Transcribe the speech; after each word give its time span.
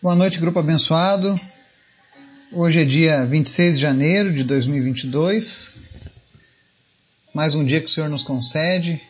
Boa 0.00 0.14
noite, 0.14 0.38
grupo 0.38 0.60
abençoado. 0.60 1.38
Hoje 2.52 2.82
é 2.82 2.84
dia 2.84 3.26
26 3.26 3.74
de 3.74 3.82
janeiro 3.82 4.32
de 4.32 4.44
2022. 4.44 5.72
Mais 7.34 7.56
um 7.56 7.64
dia 7.64 7.80
que 7.80 7.86
o 7.86 7.88
Senhor 7.88 8.08
nos 8.08 8.22
concede 8.22 9.02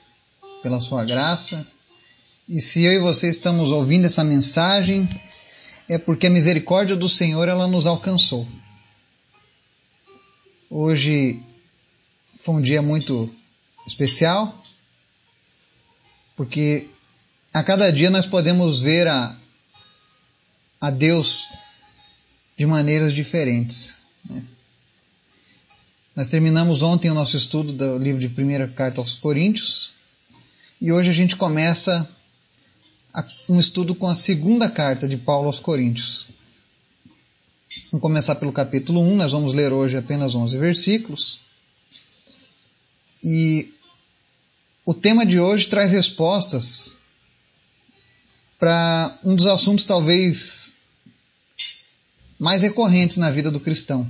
pela 0.62 0.80
sua 0.80 1.04
graça. 1.04 1.66
E 2.48 2.58
se 2.58 2.84
eu 2.84 2.92
e 2.94 2.98
você 3.00 3.28
estamos 3.28 3.70
ouvindo 3.70 4.06
essa 4.06 4.24
mensagem, 4.24 5.06
é 5.90 5.98
porque 5.98 6.28
a 6.28 6.30
misericórdia 6.30 6.96
do 6.96 7.06
Senhor 7.06 7.46
ela 7.48 7.68
nos 7.68 7.84
alcançou. 7.84 8.48
Hoje 10.70 11.38
foi 12.34 12.54
um 12.54 12.62
dia 12.62 12.80
muito 12.80 13.28
especial, 13.86 14.64
porque 16.34 16.88
a 17.52 17.62
cada 17.62 17.92
dia 17.92 18.08
nós 18.08 18.26
podemos 18.26 18.80
ver 18.80 19.06
a 19.06 19.36
a 20.80 20.90
Deus 20.90 21.48
de 22.56 22.66
maneiras 22.66 23.12
diferentes. 23.12 23.94
Né? 24.28 24.42
Nós 26.14 26.28
terminamos 26.28 26.82
ontem 26.82 27.10
o 27.10 27.14
nosso 27.14 27.36
estudo 27.36 27.72
do 27.72 27.98
livro 27.98 28.20
de 28.20 28.28
primeira 28.28 28.66
carta 28.66 29.00
aos 29.00 29.14
Coríntios 29.14 29.92
e 30.80 30.92
hoje 30.92 31.10
a 31.10 31.12
gente 31.12 31.36
começa 31.36 32.08
um 33.48 33.58
estudo 33.58 33.94
com 33.94 34.06
a 34.06 34.14
segunda 34.14 34.68
carta 34.68 35.08
de 35.08 35.16
Paulo 35.16 35.46
aos 35.46 35.60
Coríntios. 35.60 36.26
Vamos 37.90 38.02
começar 38.02 38.36
pelo 38.36 38.52
capítulo 38.52 39.00
1, 39.00 39.16
nós 39.16 39.32
vamos 39.32 39.52
ler 39.52 39.72
hoje 39.72 39.96
apenas 39.96 40.34
11 40.34 40.58
versículos. 40.58 41.40
E 43.22 43.74
o 44.84 44.94
tema 44.94 45.26
de 45.26 45.38
hoje 45.38 45.68
traz 45.68 45.92
respostas 45.92 46.96
para 48.58 49.18
um 49.24 49.36
dos 49.36 49.46
assuntos 49.46 49.84
talvez 49.84 50.77
mais 52.38 52.62
recorrentes 52.62 53.16
na 53.16 53.30
vida 53.30 53.50
do 53.50 53.60
cristão. 53.60 54.08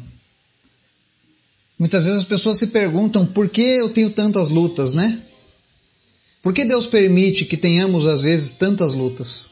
Muitas 1.78 2.04
vezes 2.04 2.20
as 2.20 2.26
pessoas 2.26 2.58
se 2.58 2.68
perguntam 2.68 3.24
por 3.24 3.48
que 3.48 3.62
eu 3.62 3.90
tenho 3.90 4.10
tantas 4.10 4.50
lutas, 4.50 4.94
né? 4.94 5.22
Por 6.42 6.52
que 6.52 6.64
Deus 6.64 6.86
permite 6.86 7.44
que 7.44 7.56
tenhamos 7.56 8.04
às 8.04 8.22
vezes 8.22 8.52
tantas 8.52 8.94
lutas? 8.94 9.50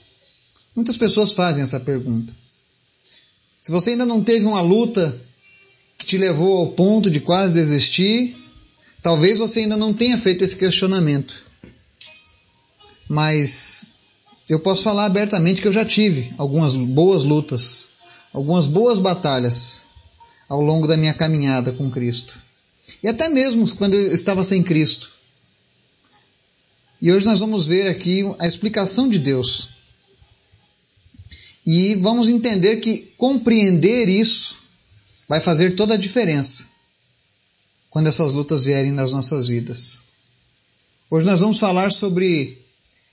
Muitas 0.75 0.97
pessoas 0.97 1.33
fazem 1.33 1.63
essa 1.63 1.81
pergunta. 1.81 2.33
Se 3.63 3.73
você 3.73 3.91
ainda 3.91 4.07
não 4.07 4.23
teve 4.23 4.45
uma 4.45 4.61
luta 4.61 5.21
que 5.99 6.07
te 6.07 6.19
levou 6.19 6.59
ao 6.59 6.73
ponto 6.73 7.11
de 7.11 7.21
quase 7.21 7.55
desistir, 7.55 8.37
talvez 9.03 9.39
você 9.39 9.61
ainda 9.61 9.77
não 9.77 9.95
tenha 9.95 10.19
feito 10.19 10.45
esse 10.45 10.57
questionamento. 10.57 11.47
Mas 13.09 13.95
eu 14.49 14.61
posso 14.61 14.83
falar 14.83 15.07
abertamente 15.07 15.61
que 15.61 15.69
eu 15.69 15.73
já 15.73 15.85
tive 15.85 16.33
algumas 16.39 16.75
boas 16.75 17.25
lutas, 17.25 17.89
algumas 18.37 18.67
boas 18.67 18.99
batalhas 18.99 19.87
ao 20.47 20.61
longo 20.61 20.87
da 20.87 20.95
minha 20.95 21.15
caminhada 21.15 21.73
com 21.73 21.91
Cristo. 21.91 22.39
E 23.03 23.09
até 23.09 23.31
mesmo 23.31 23.67
quando 23.77 23.95
eu 23.95 24.13
estava 24.13 24.45
sem 24.45 24.63
Cristo. 24.63 25.11
E 27.01 27.11
hoje 27.11 27.25
nós 27.25 27.41
vamos 27.41 27.67
ver 27.67 27.89
aqui 27.89 28.23
a 28.39 28.47
explicação 28.47 29.09
de 29.09 29.19
Deus. 29.19 29.71
E 31.65 31.95
vamos 31.95 32.29
entender 32.29 32.77
que 32.77 33.11
compreender 33.17 34.07
isso 34.07 34.57
vai 35.27 35.41
fazer 35.41 35.75
toda 35.75 35.95
a 35.95 35.99
diferença 35.99 36.67
quando 37.89 38.09
essas 38.09 38.35
lutas 38.35 38.67
vierem 38.67 38.93
nas 38.93 39.15
nossas 39.15 39.49
vidas. 39.49 40.03
Hoje 41.11 41.25
nós 41.25 41.41
vamos 41.41 41.59
falar 41.59 41.91
sobre 41.91 42.63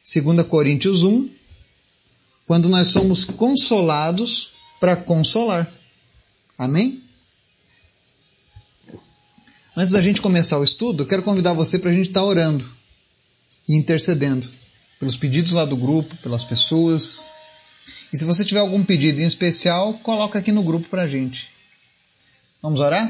2 0.04 0.46
Coríntios 0.48 1.04
1, 1.04 1.30
quando 2.46 2.68
nós 2.68 2.90
somos 2.90 3.24
consolados 3.24 4.53
para 4.84 4.98
consolar. 4.98 5.66
Amém? 6.58 7.02
Antes 9.78 9.94
da 9.94 10.02
gente 10.02 10.22
começar 10.22 10.60
o 10.60 10.64
estudo, 10.64 11.06
quero 11.06 11.24
convidar 11.24 11.54
você 11.54 11.80
para 11.80 11.90
a 11.90 11.94
gente 11.94 12.08
estar 12.08 12.20
tá 12.20 12.26
orando 12.26 12.70
e 13.66 13.78
intercedendo 13.78 14.46
pelos 15.00 15.16
pedidos 15.16 15.54
lá 15.54 15.64
do 15.64 15.78
grupo, 15.78 16.18
pelas 16.18 16.44
pessoas. 16.44 17.26
E 18.12 18.18
se 18.18 18.26
você 18.26 18.44
tiver 18.44 18.60
algum 18.60 18.84
pedido 18.84 19.22
em 19.22 19.26
especial, 19.26 19.94
coloca 20.04 20.40
aqui 20.40 20.52
no 20.52 20.64
grupo 20.64 20.90
para 20.90 21.04
a 21.04 21.08
gente. 21.08 21.48
Vamos 22.62 22.82
orar? 22.82 23.10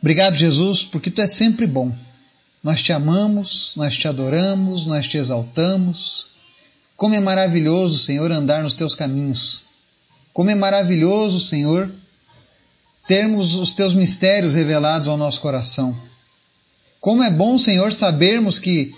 Obrigado, 0.00 0.36
Jesus, 0.36 0.84
porque 0.84 1.10
tu 1.10 1.20
é 1.20 1.26
sempre 1.26 1.66
bom. 1.66 1.92
Nós 2.62 2.80
te 2.80 2.92
amamos, 2.92 3.72
nós 3.74 3.96
te 3.96 4.06
adoramos, 4.06 4.86
nós 4.86 5.08
te 5.08 5.18
exaltamos. 5.18 6.28
Como 6.96 7.16
é 7.16 7.20
maravilhoso, 7.20 7.98
Senhor, 7.98 8.30
andar 8.30 8.62
nos 8.62 8.74
teus 8.74 8.94
caminhos. 8.94 9.66
Como 10.38 10.50
é 10.50 10.54
maravilhoso, 10.54 11.40
Senhor, 11.40 11.92
termos 13.08 13.56
os 13.56 13.72
teus 13.72 13.92
mistérios 13.92 14.54
revelados 14.54 15.08
ao 15.08 15.16
nosso 15.16 15.40
coração. 15.40 16.00
Como 17.00 17.24
é 17.24 17.28
bom, 17.28 17.58
Senhor, 17.58 17.92
sabermos 17.92 18.56
que 18.56 18.94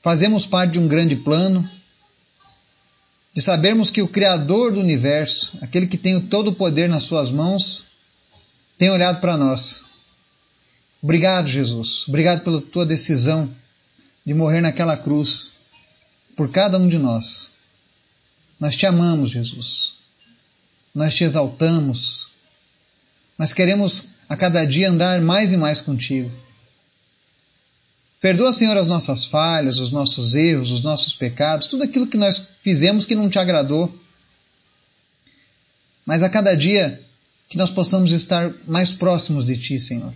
fazemos 0.00 0.46
parte 0.46 0.72
de 0.72 0.78
um 0.78 0.88
grande 0.88 1.14
plano, 1.14 1.68
de 3.34 3.42
sabermos 3.42 3.90
que 3.90 4.00
o 4.00 4.08
Criador 4.08 4.72
do 4.72 4.80
universo, 4.80 5.58
aquele 5.60 5.86
que 5.86 5.98
tem 5.98 6.18
todo 6.22 6.48
o 6.48 6.54
poder 6.54 6.88
nas 6.88 7.02
suas 7.02 7.30
mãos, 7.30 7.88
tem 8.78 8.88
olhado 8.88 9.20
para 9.20 9.36
nós 9.36 9.84
Obrigado, 11.02 11.48
Jesus. 11.48 12.08
Obrigado 12.08 12.42
pela 12.42 12.62
tua 12.62 12.86
decisão 12.86 13.54
de 14.24 14.32
morrer 14.32 14.62
naquela 14.62 14.96
cruz 14.96 15.52
por 16.34 16.50
cada 16.50 16.78
um 16.78 16.88
de 16.88 16.98
nós. 16.98 17.52
Nós 18.58 18.74
te 18.74 18.86
amamos, 18.86 19.28
Jesus. 19.28 19.97
Nós 20.94 21.14
te 21.14 21.24
exaltamos. 21.24 22.28
Nós 23.38 23.52
queremos 23.52 24.08
a 24.28 24.36
cada 24.36 24.64
dia 24.64 24.90
andar 24.90 25.20
mais 25.20 25.52
e 25.52 25.56
mais 25.56 25.80
contigo. 25.80 26.30
Perdoa, 28.20 28.52
Senhor, 28.52 28.76
as 28.76 28.88
nossas 28.88 29.26
falhas, 29.26 29.78
os 29.78 29.92
nossos 29.92 30.34
erros, 30.34 30.72
os 30.72 30.82
nossos 30.82 31.14
pecados, 31.14 31.68
tudo 31.68 31.84
aquilo 31.84 32.06
que 32.06 32.16
nós 32.16 32.42
fizemos 32.60 33.06
que 33.06 33.14
não 33.14 33.30
te 33.30 33.38
agradou. 33.38 33.96
Mas 36.04 36.22
a 36.22 36.28
cada 36.28 36.56
dia 36.56 37.00
que 37.48 37.56
nós 37.56 37.70
possamos 37.70 38.12
estar 38.12 38.52
mais 38.66 38.92
próximos 38.92 39.44
de 39.44 39.56
Ti, 39.56 39.78
Senhor. 39.78 40.12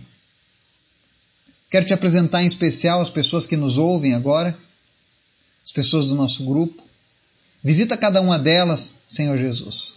Quero 1.69 1.85
te 1.85 1.93
apresentar 1.93 2.43
em 2.43 2.47
especial 2.47 3.01
as 3.01 3.09
pessoas 3.09 3.47
que 3.47 3.57
nos 3.57 3.77
ouvem 3.77 4.13
agora, 4.13 4.55
as 5.65 5.71
pessoas 5.71 6.07
do 6.07 6.15
nosso 6.15 6.43
grupo. 6.45 6.83
Visita 7.63 7.97
cada 7.97 8.21
uma 8.21 8.37
delas, 8.37 8.95
Senhor 9.07 9.37
Jesus, 9.37 9.95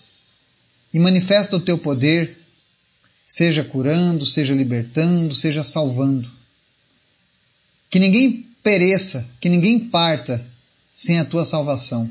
e 0.97 0.99
manifesta 0.99 1.55
o 1.55 1.61
teu 1.61 1.77
poder, 1.77 2.39
seja 3.29 3.63
curando, 3.63 4.25
seja 4.25 4.55
libertando, 4.55 5.35
seja 5.35 5.63
salvando. 5.63 6.27
Que 7.91 7.99
ninguém 7.99 8.49
pereça, 8.63 9.29
que 9.39 9.51
ninguém 9.51 9.79
parta 9.79 10.43
sem 10.95 11.19
a 11.19 11.25
tua 11.27 11.45
salvação. 11.45 12.11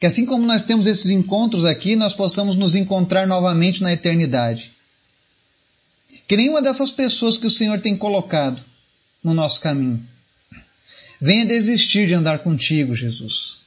Que 0.00 0.06
assim 0.06 0.26
como 0.26 0.44
nós 0.44 0.64
temos 0.64 0.88
esses 0.88 1.08
encontros 1.08 1.64
aqui, 1.64 1.94
nós 1.94 2.14
possamos 2.14 2.56
nos 2.56 2.74
encontrar 2.74 3.28
novamente 3.28 3.80
na 3.80 3.92
eternidade 3.92 4.72
que 6.26 6.36
nenhuma 6.36 6.60
dessas 6.60 6.90
pessoas 6.90 7.36
que 7.36 7.46
o 7.46 7.50
Senhor 7.50 7.80
tem 7.80 7.96
colocado 7.96 8.60
no 9.22 9.32
nosso 9.32 9.60
caminho 9.60 10.04
venha 11.20 11.46
desistir 11.46 12.08
de 12.08 12.14
andar 12.14 12.40
contigo, 12.40 12.92
Jesus. 12.92 13.58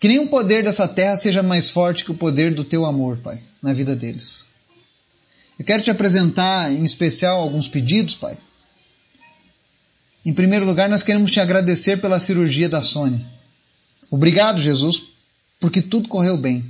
Que 0.00 0.08
nenhum 0.08 0.26
poder 0.26 0.62
dessa 0.62 0.86
terra 0.86 1.16
seja 1.16 1.42
mais 1.42 1.70
forte 1.70 2.04
que 2.04 2.10
o 2.10 2.14
poder 2.14 2.54
do 2.54 2.64
teu 2.64 2.84
amor, 2.84 3.16
Pai, 3.18 3.40
na 3.62 3.72
vida 3.72 3.96
deles. 3.96 4.46
Eu 5.58 5.64
quero 5.64 5.82
te 5.82 5.90
apresentar 5.90 6.72
em 6.72 6.84
especial 6.84 7.40
alguns 7.40 7.68
pedidos, 7.68 8.14
Pai. 8.14 8.36
Em 10.26 10.32
primeiro 10.32 10.64
lugar, 10.64 10.88
nós 10.88 11.02
queremos 11.02 11.30
te 11.30 11.40
agradecer 11.40 12.00
pela 12.00 12.18
cirurgia 12.18 12.68
da 12.68 12.82
Sônia. 12.82 13.24
Obrigado, 14.10 14.60
Jesus, 14.60 15.02
porque 15.60 15.80
tudo 15.80 16.08
correu 16.08 16.36
bem. 16.36 16.64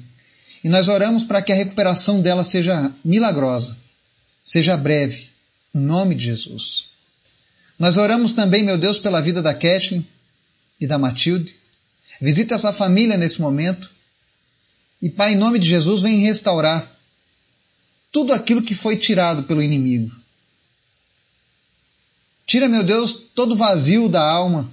E 0.63 0.69
nós 0.69 0.89
oramos 0.89 1.25
para 1.25 1.43
que 1.43 1.53
a 1.53 1.57
recuperação 1.57 2.21
dela 2.21 2.45
seja 2.45 2.93
milagrosa 3.05 3.85
seja 4.45 4.77
breve, 4.77 5.31
em 5.75 5.81
nome 5.81 6.15
de 6.15 6.27
Jesus. 6.27 6.87
Nós 7.79 7.97
oramos 7.97 8.35
também, 8.35 8.63
meu 8.63 8.77
Deus, 8.77 8.99
pela 8.99 9.23
vida 9.23 9.41
da 9.41 9.55
Kathleen 9.55 10.07
e 10.79 10.87
da 10.87 10.99
Matilde. 10.99 11.57
Visita 12.21 12.55
essa 12.55 12.73
família 12.73 13.17
nesse 13.17 13.41
momento. 13.41 13.91
E, 15.03 15.11
Pai, 15.11 15.33
em 15.33 15.37
nome 15.37 15.59
de 15.59 15.69
Jesus, 15.69 16.03
vem 16.03 16.21
restaurar 16.21 16.91
tudo 18.11 18.33
aquilo 18.33 18.63
que 18.63 18.75
foi 18.75 18.97
tirado 18.97 19.43
pelo 19.43 19.63
inimigo. 19.63 20.15
Tira, 22.47 22.69
meu 22.69 22.85
Deus, 22.85 23.15
todo 23.35 23.57
vazio 23.57 24.09
da 24.09 24.23
alma, 24.23 24.71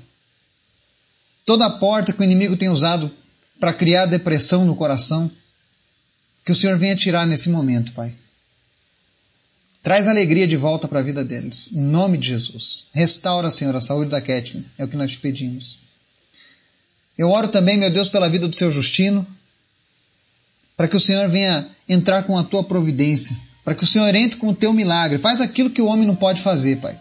toda 1.45 1.65
a 1.65 1.69
porta 1.69 2.13
que 2.13 2.21
o 2.21 2.23
inimigo 2.23 2.55
tem 2.55 2.69
usado 2.69 3.11
para 3.59 3.73
criar 3.73 4.05
depressão 4.05 4.65
no 4.65 4.75
coração. 4.75 5.31
Que 6.45 6.51
o 6.51 6.55
Senhor 6.55 6.77
venha 6.77 6.95
tirar 6.95 7.25
nesse 7.25 7.49
momento, 7.49 7.91
Pai. 7.94 8.13
Traz 9.83 10.07
alegria 10.07 10.47
de 10.47 10.55
volta 10.55 10.87
para 10.87 10.99
a 10.99 11.03
vida 11.03 11.23
deles. 11.23 11.71
Em 11.71 11.81
nome 11.81 12.17
de 12.17 12.27
Jesus. 12.27 12.85
Restaura, 12.94 13.49
Senhor, 13.49 13.75
a 13.75 13.81
saúde 13.81 14.11
da 14.11 14.21
Kathleen. 14.21 14.65
É 14.77 14.85
o 14.85 14.87
que 14.87 14.95
nós 14.95 15.11
te 15.11 15.17
pedimos. 15.19 15.79
Eu 17.17 17.29
oro 17.29 17.47
também, 17.47 17.77
meu 17.77 17.89
Deus, 17.89 18.09
pela 18.09 18.29
vida 18.29 18.47
do 18.47 18.55
seu 18.55 18.71
Justino, 18.71 19.25
para 20.75 20.87
que 20.87 20.95
o 20.95 20.99
Senhor 20.99 21.27
venha 21.29 21.69
entrar 21.87 22.23
com 22.23 22.37
a 22.37 22.43
tua 22.43 22.63
providência, 22.63 23.37
para 23.63 23.75
que 23.75 23.83
o 23.83 23.87
Senhor 23.87 24.13
entre 24.15 24.37
com 24.37 24.47
o 24.47 24.55
teu 24.55 24.73
milagre. 24.73 25.17
Faz 25.17 25.41
aquilo 25.41 25.69
que 25.69 25.81
o 25.81 25.85
homem 25.85 26.07
não 26.07 26.15
pode 26.15 26.41
fazer, 26.41 26.77
Pai. 26.77 26.99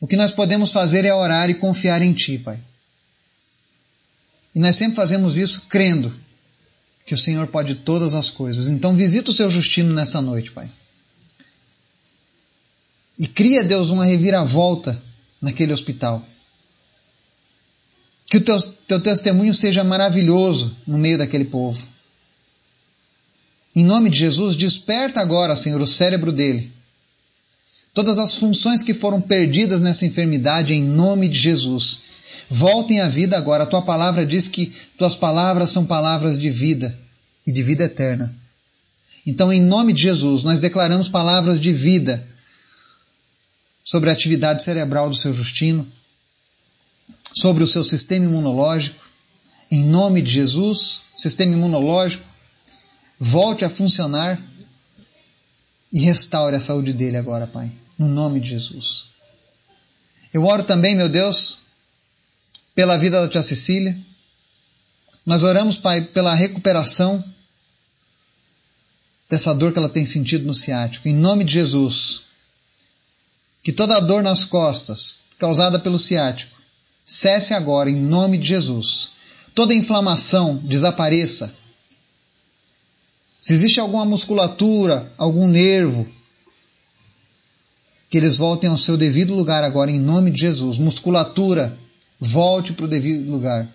O 0.00 0.06
que 0.06 0.16
nós 0.16 0.32
podemos 0.32 0.72
fazer 0.72 1.04
é 1.04 1.14
orar 1.14 1.50
e 1.50 1.54
confiar 1.54 2.00
em 2.02 2.12
Ti, 2.12 2.38
Pai. 2.38 2.58
E 4.54 4.58
nós 4.58 4.76
sempre 4.76 4.96
fazemos 4.96 5.36
isso 5.36 5.62
crendo 5.68 6.14
que 7.04 7.14
o 7.14 7.18
Senhor 7.18 7.46
pode 7.48 7.74
todas 7.74 8.14
as 8.14 8.30
coisas. 8.30 8.68
Então 8.68 8.96
visita 8.96 9.30
o 9.30 9.34
seu 9.34 9.50
Justino 9.50 9.92
nessa 9.92 10.20
noite, 10.20 10.52
Pai. 10.52 10.70
E 13.18 13.26
cria, 13.26 13.62
Deus, 13.62 13.90
uma 13.90 14.04
reviravolta 14.04 15.00
naquele 15.40 15.72
hospital. 15.72 16.24
Que 18.30 18.36
o 18.36 18.40
teu, 18.40 18.58
teu 18.86 19.00
testemunho 19.00 19.52
seja 19.52 19.84
maravilhoso 19.84 20.76
no 20.86 20.96
meio 20.96 21.18
daquele 21.18 21.44
povo. 21.44 21.86
Em 23.74 23.84
nome 23.84 24.08
de 24.08 24.18
Jesus, 24.18 24.54
desperta 24.54 25.20
agora, 25.20 25.56
Senhor, 25.56 25.82
o 25.82 25.86
cérebro 25.86 26.30
dele. 26.30 26.72
Todas 27.92 28.18
as 28.18 28.36
funções 28.36 28.84
que 28.84 28.94
foram 28.94 29.20
perdidas 29.20 29.80
nessa 29.80 30.06
enfermidade, 30.06 30.72
em 30.72 30.82
nome 30.82 31.28
de 31.28 31.38
Jesus. 31.38 32.00
Voltem 32.48 33.00
à 33.00 33.08
vida 33.08 33.36
agora. 33.36 33.64
A 33.64 33.66
tua 33.66 33.82
palavra 33.82 34.24
diz 34.24 34.46
que 34.46 34.72
tuas 34.96 35.16
palavras 35.16 35.70
são 35.70 35.84
palavras 35.84 36.38
de 36.38 36.50
vida 36.50 36.96
e 37.44 37.50
de 37.50 37.62
vida 37.64 37.84
eterna. 37.84 38.32
Então, 39.26 39.52
em 39.52 39.60
nome 39.60 39.92
de 39.92 40.02
Jesus, 40.02 40.44
nós 40.44 40.60
declaramos 40.60 41.08
palavras 41.08 41.60
de 41.60 41.72
vida 41.72 42.24
sobre 43.84 44.08
a 44.08 44.12
atividade 44.12 44.62
cerebral 44.62 45.10
do 45.10 45.16
seu 45.16 45.32
Justino, 45.32 45.84
sobre 47.32 47.62
o 47.62 47.66
seu 47.66 47.84
sistema 47.84 48.26
imunológico. 48.26 49.08
Em 49.70 49.84
nome 49.84 50.20
de 50.20 50.30
Jesus, 50.30 51.02
sistema 51.14 51.52
imunológico, 51.52 52.24
volte 53.18 53.64
a 53.64 53.70
funcionar 53.70 54.40
e 55.92 56.00
restaure 56.00 56.56
a 56.56 56.60
saúde 56.60 56.92
dele 56.92 57.16
agora, 57.16 57.46
Pai, 57.46 57.70
no 57.98 58.08
nome 58.08 58.40
de 58.40 58.50
Jesus. 58.50 59.06
Eu 60.32 60.44
oro 60.44 60.62
também, 60.62 60.94
meu 60.94 61.08
Deus, 61.08 61.58
pela 62.74 62.96
vida 62.96 63.20
da 63.20 63.28
tia 63.28 63.42
Cecília. 63.42 63.98
Nós 65.26 65.42
oramos, 65.42 65.76
Pai, 65.76 66.02
pela 66.02 66.34
recuperação 66.34 67.22
dessa 69.28 69.54
dor 69.54 69.72
que 69.72 69.78
ela 69.78 69.88
tem 69.88 70.04
sentido 70.04 70.46
no 70.46 70.54
ciático. 70.54 71.08
Em 71.08 71.14
nome 71.14 71.44
de 71.44 71.52
Jesus, 71.52 72.22
que 73.62 73.72
toda 73.72 74.00
dor 74.00 74.22
nas 74.22 74.44
costas 74.44 75.20
causada 75.38 75.78
pelo 75.78 75.98
ciático 75.98 76.59
cesse 77.10 77.52
agora, 77.52 77.90
em 77.90 77.96
nome 77.96 78.38
de 78.38 78.46
Jesus. 78.46 79.10
Toda 79.52 79.74
inflamação 79.74 80.58
desapareça. 80.58 81.52
Se 83.40 83.52
existe 83.52 83.80
alguma 83.80 84.04
musculatura, 84.04 85.12
algum 85.18 85.48
nervo, 85.48 86.08
que 88.08 88.16
eles 88.16 88.36
voltem 88.36 88.70
ao 88.70 88.78
seu 88.78 88.96
devido 88.96 89.34
lugar 89.34 89.64
agora, 89.64 89.90
em 89.90 89.98
nome 89.98 90.30
de 90.30 90.40
Jesus. 90.40 90.78
Musculatura, 90.78 91.76
volte 92.20 92.72
para 92.72 92.84
o 92.84 92.88
devido 92.88 93.28
lugar. 93.28 93.68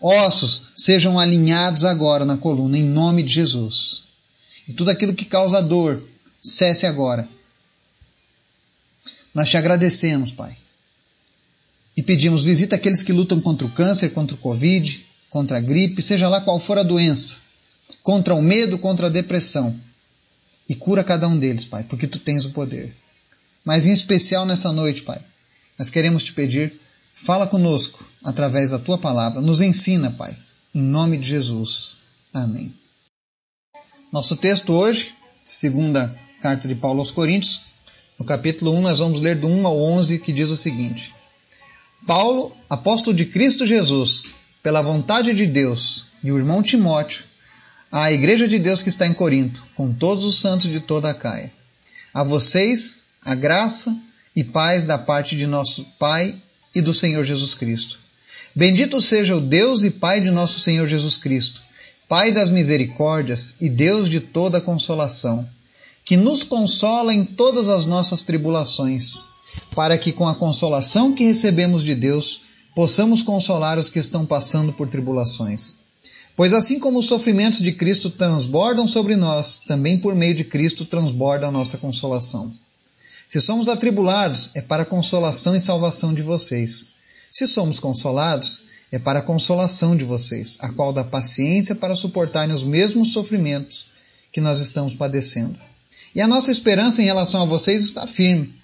Ossos 0.00 0.72
sejam 0.74 1.20
alinhados 1.20 1.84
agora 1.84 2.24
na 2.24 2.36
coluna, 2.36 2.76
em 2.76 2.82
nome 2.82 3.22
de 3.22 3.32
Jesus. 3.32 4.02
E 4.66 4.72
tudo 4.72 4.90
aquilo 4.90 5.14
que 5.14 5.24
causa 5.24 5.62
dor, 5.62 6.02
cesse 6.40 6.84
agora. 6.84 7.28
Nós 9.32 9.48
te 9.48 9.56
agradecemos, 9.56 10.32
Pai 10.32 10.61
e 11.96 12.02
pedimos: 12.02 12.44
visita 12.44 12.76
aqueles 12.76 13.02
que 13.02 13.12
lutam 13.12 13.40
contra 13.40 13.66
o 13.66 13.70
câncer, 13.70 14.10
contra 14.10 14.34
o 14.34 14.38
Covid, 14.38 15.04
contra 15.30 15.58
a 15.58 15.60
gripe, 15.60 16.02
seja 16.02 16.28
lá 16.28 16.40
qual 16.40 16.58
for 16.58 16.78
a 16.78 16.82
doença, 16.82 17.36
contra 18.02 18.34
o 18.34 18.42
medo, 18.42 18.78
contra 18.78 19.06
a 19.06 19.10
depressão. 19.10 19.74
E 20.68 20.74
cura 20.74 21.04
cada 21.04 21.26
um 21.26 21.38
deles, 21.38 21.66
Pai, 21.66 21.84
porque 21.84 22.06
tu 22.06 22.18
tens 22.18 22.44
o 22.44 22.50
poder. 22.50 22.94
Mas 23.64 23.86
em 23.86 23.92
especial 23.92 24.46
nessa 24.46 24.72
noite, 24.72 25.02
Pai, 25.02 25.20
nós 25.78 25.90
queremos 25.90 26.24
te 26.24 26.32
pedir: 26.32 26.80
fala 27.12 27.46
conosco 27.46 28.08
através 28.22 28.70
da 28.70 28.78
tua 28.78 28.96
palavra, 28.98 29.40
nos 29.40 29.60
ensina, 29.60 30.10
Pai, 30.10 30.36
em 30.74 30.82
nome 30.82 31.18
de 31.18 31.28
Jesus. 31.28 31.98
Amém. 32.32 32.72
Nosso 34.12 34.36
texto 34.36 34.72
hoje, 34.72 35.12
segunda 35.44 36.14
carta 36.40 36.68
de 36.68 36.74
Paulo 36.74 37.00
aos 37.00 37.10
Coríntios, 37.10 37.62
no 38.18 38.24
capítulo 38.24 38.72
1, 38.74 38.82
nós 38.82 38.98
vamos 38.98 39.20
ler 39.20 39.36
do 39.36 39.48
1 39.48 39.66
ao 39.66 39.78
11, 39.78 40.18
que 40.18 40.32
diz 40.32 40.50
o 40.50 40.56
seguinte. 40.56 41.12
Paulo, 42.06 42.54
apóstolo 42.68 43.16
de 43.16 43.26
Cristo 43.26 43.64
Jesus, 43.64 44.30
pela 44.60 44.82
vontade 44.82 45.32
de 45.32 45.46
Deus, 45.46 46.06
e 46.22 46.32
o 46.32 46.38
irmão 46.38 46.60
Timóteo, 46.60 47.22
à 47.92 48.10
igreja 48.10 48.48
de 48.48 48.58
Deus 48.58 48.82
que 48.82 48.88
está 48.88 49.06
em 49.06 49.12
Corinto, 49.12 49.64
com 49.76 49.92
todos 49.92 50.24
os 50.24 50.40
santos 50.40 50.68
de 50.68 50.80
toda 50.80 51.10
a 51.10 51.14
Caia. 51.14 51.52
A 52.12 52.24
vocês, 52.24 53.04
a 53.24 53.36
graça 53.36 53.96
e 54.34 54.42
paz 54.42 54.84
da 54.84 54.98
parte 54.98 55.36
de 55.36 55.46
nosso 55.46 55.84
Pai 55.98 56.34
e 56.74 56.80
do 56.80 56.92
Senhor 56.92 57.24
Jesus 57.24 57.54
Cristo. 57.54 58.00
Bendito 58.54 59.00
seja 59.00 59.36
o 59.36 59.40
Deus 59.40 59.84
e 59.84 59.90
Pai 59.90 60.20
de 60.20 60.30
nosso 60.30 60.58
Senhor 60.58 60.88
Jesus 60.88 61.16
Cristo, 61.16 61.62
Pai 62.08 62.32
das 62.32 62.50
misericórdias 62.50 63.54
e 63.60 63.68
Deus 63.68 64.08
de 64.08 64.18
toda 64.18 64.60
consolação, 64.60 65.48
que 66.04 66.16
nos 66.16 66.42
consola 66.42 67.14
em 67.14 67.24
todas 67.24 67.70
as 67.70 67.86
nossas 67.86 68.24
tribulações 68.24 69.31
para 69.74 69.96
que 69.98 70.12
com 70.12 70.28
a 70.28 70.34
consolação 70.34 71.14
que 71.14 71.24
recebemos 71.24 71.82
de 71.82 71.94
Deus 71.94 72.42
possamos 72.74 73.22
consolar 73.22 73.78
os 73.78 73.88
que 73.88 73.98
estão 73.98 74.24
passando 74.24 74.72
por 74.72 74.88
tribulações. 74.88 75.76
Pois 76.34 76.54
assim 76.54 76.78
como 76.78 76.98
os 76.98 77.06
sofrimentos 77.06 77.60
de 77.60 77.72
Cristo 77.72 78.08
transbordam 78.10 78.88
sobre 78.88 79.16
nós, 79.16 79.58
também 79.58 79.98
por 79.98 80.14
meio 80.14 80.34
de 80.34 80.44
Cristo 80.44 80.84
transborda 80.84 81.46
a 81.46 81.50
nossa 81.50 81.76
consolação. 81.76 82.52
Se 83.26 83.40
somos 83.40 83.68
atribulados, 83.68 84.50
é 84.54 84.62
para 84.62 84.82
a 84.82 84.86
consolação 84.86 85.54
e 85.54 85.60
salvação 85.60 86.14
de 86.14 86.22
vocês. 86.22 86.90
Se 87.30 87.46
somos 87.46 87.78
consolados, 87.78 88.62
é 88.90 88.98
para 88.98 89.20
a 89.20 89.22
consolação 89.22 89.96
de 89.96 90.04
vocês, 90.04 90.58
a 90.60 90.68
qual 90.70 90.92
dá 90.92 91.02
paciência 91.02 91.74
para 91.74 91.94
suportarem 91.94 92.54
os 92.54 92.64
mesmos 92.64 93.12
sofrimentos 93.12 93.86
que 94.30 94.40
nós 94.40 94.60
estamos 94.60 94.94
padecendo. 94.94 95.58
E 96.14 96.20
a 96.20 96.26
nossa 96.26 96.50
esperança 96.50 97.00
em 97.00 97.06
relação 97.06 97.42
a 97.42 97.46
vocês 97.46 97.82
está 97.82 98.06
firme, 98.06 98.54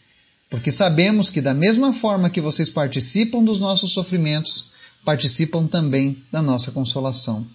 porque 0.50 0.72
sabemos 0.72 1.30
que, 1.30 1.40
da 1.40 1.52
mesma 1.52 1.92
forma 1.92 2.30
que 2.30 2.40
vocês 2.40 2.70
participam 2.70 3.42
dos 3.44 3.60
nossos 3.60 3.92
sofrimentos, 3.92 4.70
participam 5.04 5.66
também 5.66 6.22
da 6.32 6.40
nossa 6.40 6.70
consolação. 6.70 7.46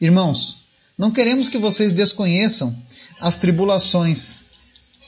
Irmãos, 0.00 0.58
não 0.96 1.10
queremos 1.10 1.48
que 1.48 1.58
vocês 1.58 1.92
desconheçam 1.92 2.76
as 3.20 3.36
tribulações 3.36 4.44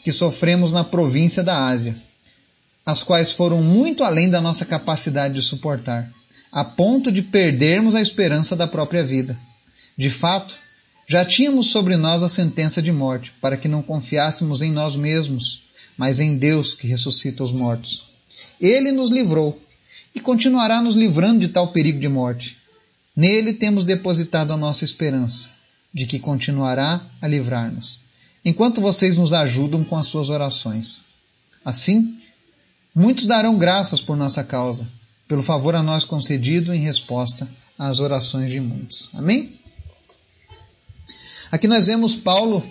que 0.05 0.13
sofremos 0.13 0.73
na 0.73 0.85
província 0.85 1.43
da 1.43 1.67
Ásia, 1.67 2.01
as 2.85 3.03
quais 3.03 3.33
foram 3.33 3.63
muito 3.63 4.05
além 4.05 4.31
da 4.31 4.41
nossa 4.41 4.65
capacidade 4.65 5.35
de 5.35 5.43
suportar, 5.43 6.11
a 6.53 6.65
ponto 6.65 7.11
de 7.11 7.23
perdermos 7.23 7.95
a 7.95 8.03
esperança 8.03 8.55
da 8.55 8.67
própria 8.67 9.05
vida. 9.05 9.39
De 9.97 10.11
fato, 10.11 10.57
já 11.07 11.25
tínhamos 11.25 11.71
sobre 11.71 11.97
nós 11.97 12.23
a 12.23 12.29
sentença 12.29 12.81
de 12.81 12.93
morte, 12.93 13.33
para 13.41 13.57
que 13.57 13.69
não 13.69 13.83
confiássemos 13.83 14.63
em 14.63 14.71
nós 14.71 14.97
mesmos 14.97 15.70
mas 16.01 16.19
em 16.19 16.39
Deus 16.39 16.73
que 16.73 16.87
ressuscita 16.87 17.45
os 17.45 17.53
mortos. 17.53 18.05
Ele 18.59 18.91
nos 18.91 19.11
livrou 19.11 19.61
e 20.15 20.19
continuará 20.19 20.81
nos 20.81 20.95
livrando 20.95 21.41
de 21.41 21.49
tal 21.49 21.69
perigo 21.69 22.01
de 22.01 22.09
morte. 22.09 22.57
Nele 23.15 23.53
temos 23.53 23.85
depositado 23.85 24.51
a 24.51 24.57
nossa 24.57 24.83
esperança, 24.83 25.51
de 25.93 26.07
que 26.07 26.19
continuará 26.19 27.03
a 27.21 27.29
livrar-nos, 27.29 28.01
enquanto 28.43 28.81
vocês 28.81 29.19
nos 29.19 29.35
ajudam 29.35 29.85
com 29.85 29.95
as 29.95 30.07
suas 30.07 30.31
orações. 30.31 31.03
Assim, 31.63 32.19
muitos 32.95 33.27
darão 33.27 33.59
graças 33.59 34.01
por 34.01 34.17
nossa 34.17 34.43
causa, 34.43 34.89
pelo 35.29 35.43
favor 35.43 35.75
a 35.75 35.83
nós 35.83 36.07
concedido 36.07 36.73
em 36.73 36.81
resposta 36.81 37.47
às 37.79 38.01
orações 38.01 38.51
de 38.51 38.59
muitos. 38.59 39.11
Amém? 39.13 39.55
Aqui 41.53 41.69
nós 41.69 41.89
vemos 41.89 42.17
Paulo 42.17 42.67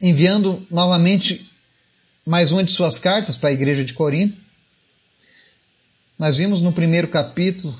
enviando 0.00 0.66
novamente 0.70 1.50
mais 2.26 2.52
uma 2.52 2.64
de 2.64 2.70
suas 2.70 2.98
cartas 2.98 3.36
para 3.36 3.50
a 3.50 3.52
igreja 3.52 3.84
de 3.84 3.92
Corinto. 3.92 4.36
Nós 6.18 6.38
vimos 6.38 6.62
no 6.62 6.72
primeiro 6.72 7.08
capítulo 7.08 7.74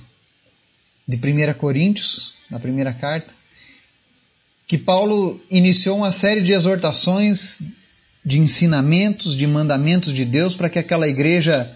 de 1.06 1.16
1 1.16 1.54
Coríntios, 1.54 2.34
na 2.50 2.60
primeira 2.60 2.92
carta, 2.92 3.32
que 4.66 4.78
Paulo 4.78 5.40
iniciou 5.50 5.96
uma 5.98 6.12
série 6.12 6.40
de 6.40 6.52
exortações, 6.52 7.60
de 8.24 8.38
ensinamentos, 8.38 9.36
de 9.36 9.46
mandamentos 9.46 10.12
de 10.12 10.24
Deus 10.24 10.56
para 10.56 10.70
que 10.70 10.78
aquela 10.78 11.06
igreja 11.06 11.70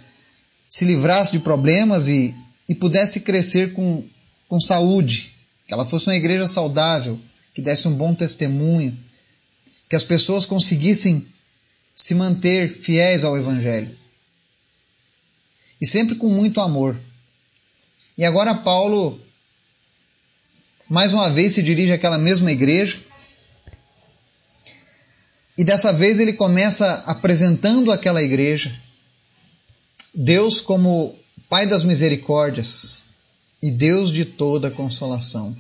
se 0.69 0.85
livrasse 0.85 1.33
de 1.33 1.41
problemas 1.41 2.09
e, 2.09 2.35
e 2.69 2.75
pudesse 2.75 3.21
crescer 3.21 3.73
com, 3.73 4.05
com 4.47 4.59
saúde, 4.59 5.31
que 5.67 5.75
ela 5.75 5.85
fosse 5.85 6.07
uma 6.07 6.17
igreja 6.17 6.49
saudável, 6.49 7.19
que 7.55 7.61
desse 7.61 7.87
um 7.87 7.95
bom 7.95 8.15
testemunho, 8.15 8.97
que 9.89 9.97
as 9.97 10.05
pessoas 10.05 10.45
conseguissem 10.45 11.27
se 11.95 12.15
manter 12.15 12.71
fiéis 12.71 13.25
ao 13.25 13.37
Evangelho. 13.37 13.97
E 15.81 15.87
sempre 15.87 16.15
com 16.17 16.29
muito 16.29 16.61
amor. 16.61 16.99
E 18.17 18.25
agora 18.25 18.55
Paulo, 18.55 19.21
mais 20.89 21.13
uma 21.13 21.31
vez, 21.31 21.55
se 21.55 21.63
dirige 21.63 21.93
àquela 21.93 22.19
mesma 22.19 22.53
igreja. 22.53 23.01
E 25.57 25.65
dessa 25.65 25.93
vez 25.93 26.21
ele 26.21 26.35
começa 26.35 27.03
apresentando 27.07 27.91
àquela 27.91 28.23
igreja 28.23 28.77
Deus 30.15 30.61
como 30.61 31.19
Pai 31.49 31.67
das 31.67 31.83
misericórdias 31.83 33.05
e 33.63 33.71
Deus 33.71 34.13
de 34.13 34.25
toda 34.25 34.71
consolação. 34.71 35.57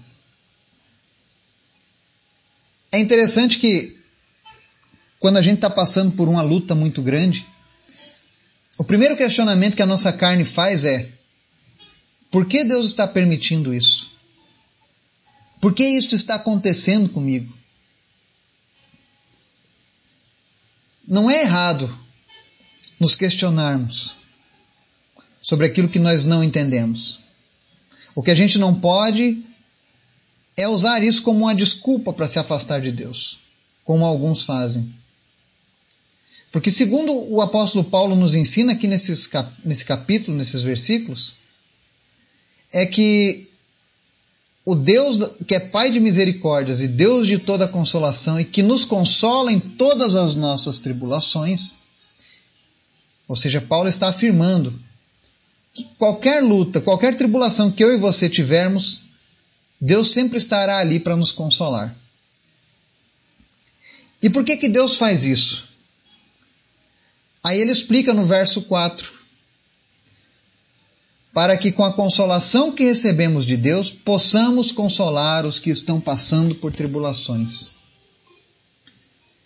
É 2.92 2.99
interessante 2.99 3.58
que 3.58 3.97
quando 5.20 5.37
a 5.37 5.42
gente 5.42 5.56
está 5.56 5.70
passando 5.70 6.12
por 6.12 6.28
uma 6.28 6.42
luta 6.42 6.75
muito 6.75 7.02
grande, 7.02 7.46
o 8.78 8.84
primeiro 8.84 9.16
questionamento 9.16 9.76
que 9.76 9.82
a 9.82 9.87
nossa 9.87 10.12
carne 10.12 10.44
faz 10.44 10.84
é: 10.84 11.10
por 12.30 12.46
que 12.46 12.62
Deus 12.62 12.87
está 12.87 13.06
permitindo 13.06 13.75
isso? 13.75 14.10
Por 15.60 15.75
que 15.75 15.84
isso 15.84 16.14
está 16.14 16.37
acontecendo 16.37 17.08
comigo? 17.08 17.52
Não 21.06 21.28
é 21.28 21.40
errado 21.40 21.92
nos 23.00 23.16
questionarmos 23.16 24.14
sobre 25.42 25.66
aquilo 25.66 25.88
que 25.88 25.98
nós 25.98 26.25
não 26.25 26.44
entendemos. 26.44 27.20
O 28.14 28.22
que 28.22 28.30
a 28.30 28.34
gente 28.34 28.58
não 28.58 28.78
pode 28.78 29.42
é 30.56 30.68
usar 30.68 31.02
isso 31.02 31.22
como 31.22 31.40
uma 31.40 31.54
desculpa 31.54 32.12
para 32.12 32.28
se 32.28 32.38
afastar 32.38 32.80
de 32.80 32.92
Deus, 32.92 33.38
como 33.84 34.04
alguns 34.04 34.42
fazem. 34.42 34.92
Porque, 36.50 36.70
segundo 36.70 37.12
o 37.30 37.42
apóstolo 37.42 37.84
Paulo 37.84 38.16
nos 38.16 38.34
ensina 38.34 38.72
aqui 38.72 38.86
nesses, 38.86 39.28
nesse 39.64 39.84
capítulo, 39.84 40.36
nesses 40.36 40.62
versículos, 40.62 41.34
é 42.72 42.86
que 42.86 43.48
o 44.64 44.74
Deus 44.74 45.32
que 45.46 45.54
é 45.54 45.60
Pai 45.60 45.90
de 45.90 46.00
misericórdias 46.00 46.80
e 46.80 46.88
Deus 46.88 47.26
de 47.26 47.38
toda 47.38 47.68
consolação 47.68 48.40
e 48.40 48.44
que 48.44 48.62
nos 48.62 48.84
consola 48.84 49.52
em 49.52 49.60
todas 49.60 50.14
as 50.14 50.34
nossas 50.34 50.78
tribulações, 50.78 51.76
ou 53.26 53.36
seja, 53.36 53.60
Paulo 53.60 53.88
está 53.88 54.08
afirmando 54.08 54.78
que 55.74 55.84
qualquer 55.96 56.42
luta, 56.42 56.80
qualquer 56.80 57.16
tribulação 57.16 57.70
que 57.70 57.84
eu 57.84 57.94
e 57.94 57.98
você 57.98 58.28
tivermos, 58.28 59.00
Deus 59.80 60.10
sempre 60.10 60.38
estará 60.38 60.78
ali 60.78 60.98
para 60.98 61.16
nos 61.16 61.30
consolar. 61.30 61.94
E 64.22 64.28
por 64.28 64.44
que, 64.44 64.56
que 64.56 64.68
Deus 64.68 64.96
faz 64.96 65.24
isso? 65.24 65.67
Aí 67.42 67.61
ele 67.61 67.73
explica 67.73 68.12
no 68.12 68.25
verso 68.25 68.62
4: 68.62 69.12
Para 71.33 71.57
que 71.57 71.73
com 71.73 71.85
a 71.85 71.92
consolação 71.92 72.73
que 72.73 72.85
recebemos 72.85 73.45
de 73.45 73.57
Deus, 73.57 73.90
possamos 73.90 74.73
consolar 74.73 75.47
os 75.47 75.59
que 75.59 75.71
estão 75.71 76.00
passando 76.00 76.54
por 76.54 76.73
tribulações. 76.73 77.73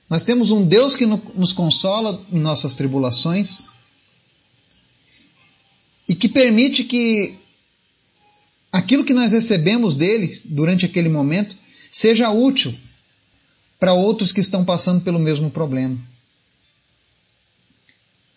Nós 0.09 0.25
temos 0.25 0.51
um 0.51 0.65
Deus 0.65 0.95
que 0.95 1.07
nos 1.07 1.53
consola 1.53 2.23
em 2.31 2.39
nossas 2.39 2.75
tribulações 2.75 3.71
e 6.07 6.15
que 6.15 6.29
permite 6.29 6.85
que 6.85 7.35
aquilo 8.71 9.05
que 9.05 9.15
nós 9.15 9.33
recebemos 9.33 9.97
dele 9.97 10.39
durante 10.45 10.85
aquele 10.85 11.09
momento 11.09 11.57
seja 11.91 12.31
útil 12.31 12.75
para 13.79 13.95
outros 13.95 14.33
que 14.33 14.41
estão 14.41 14.65
passando 14.65 15.01
pelo 15.01 15.19
mesmo 15.19 15.51
problema. 15.51 15.99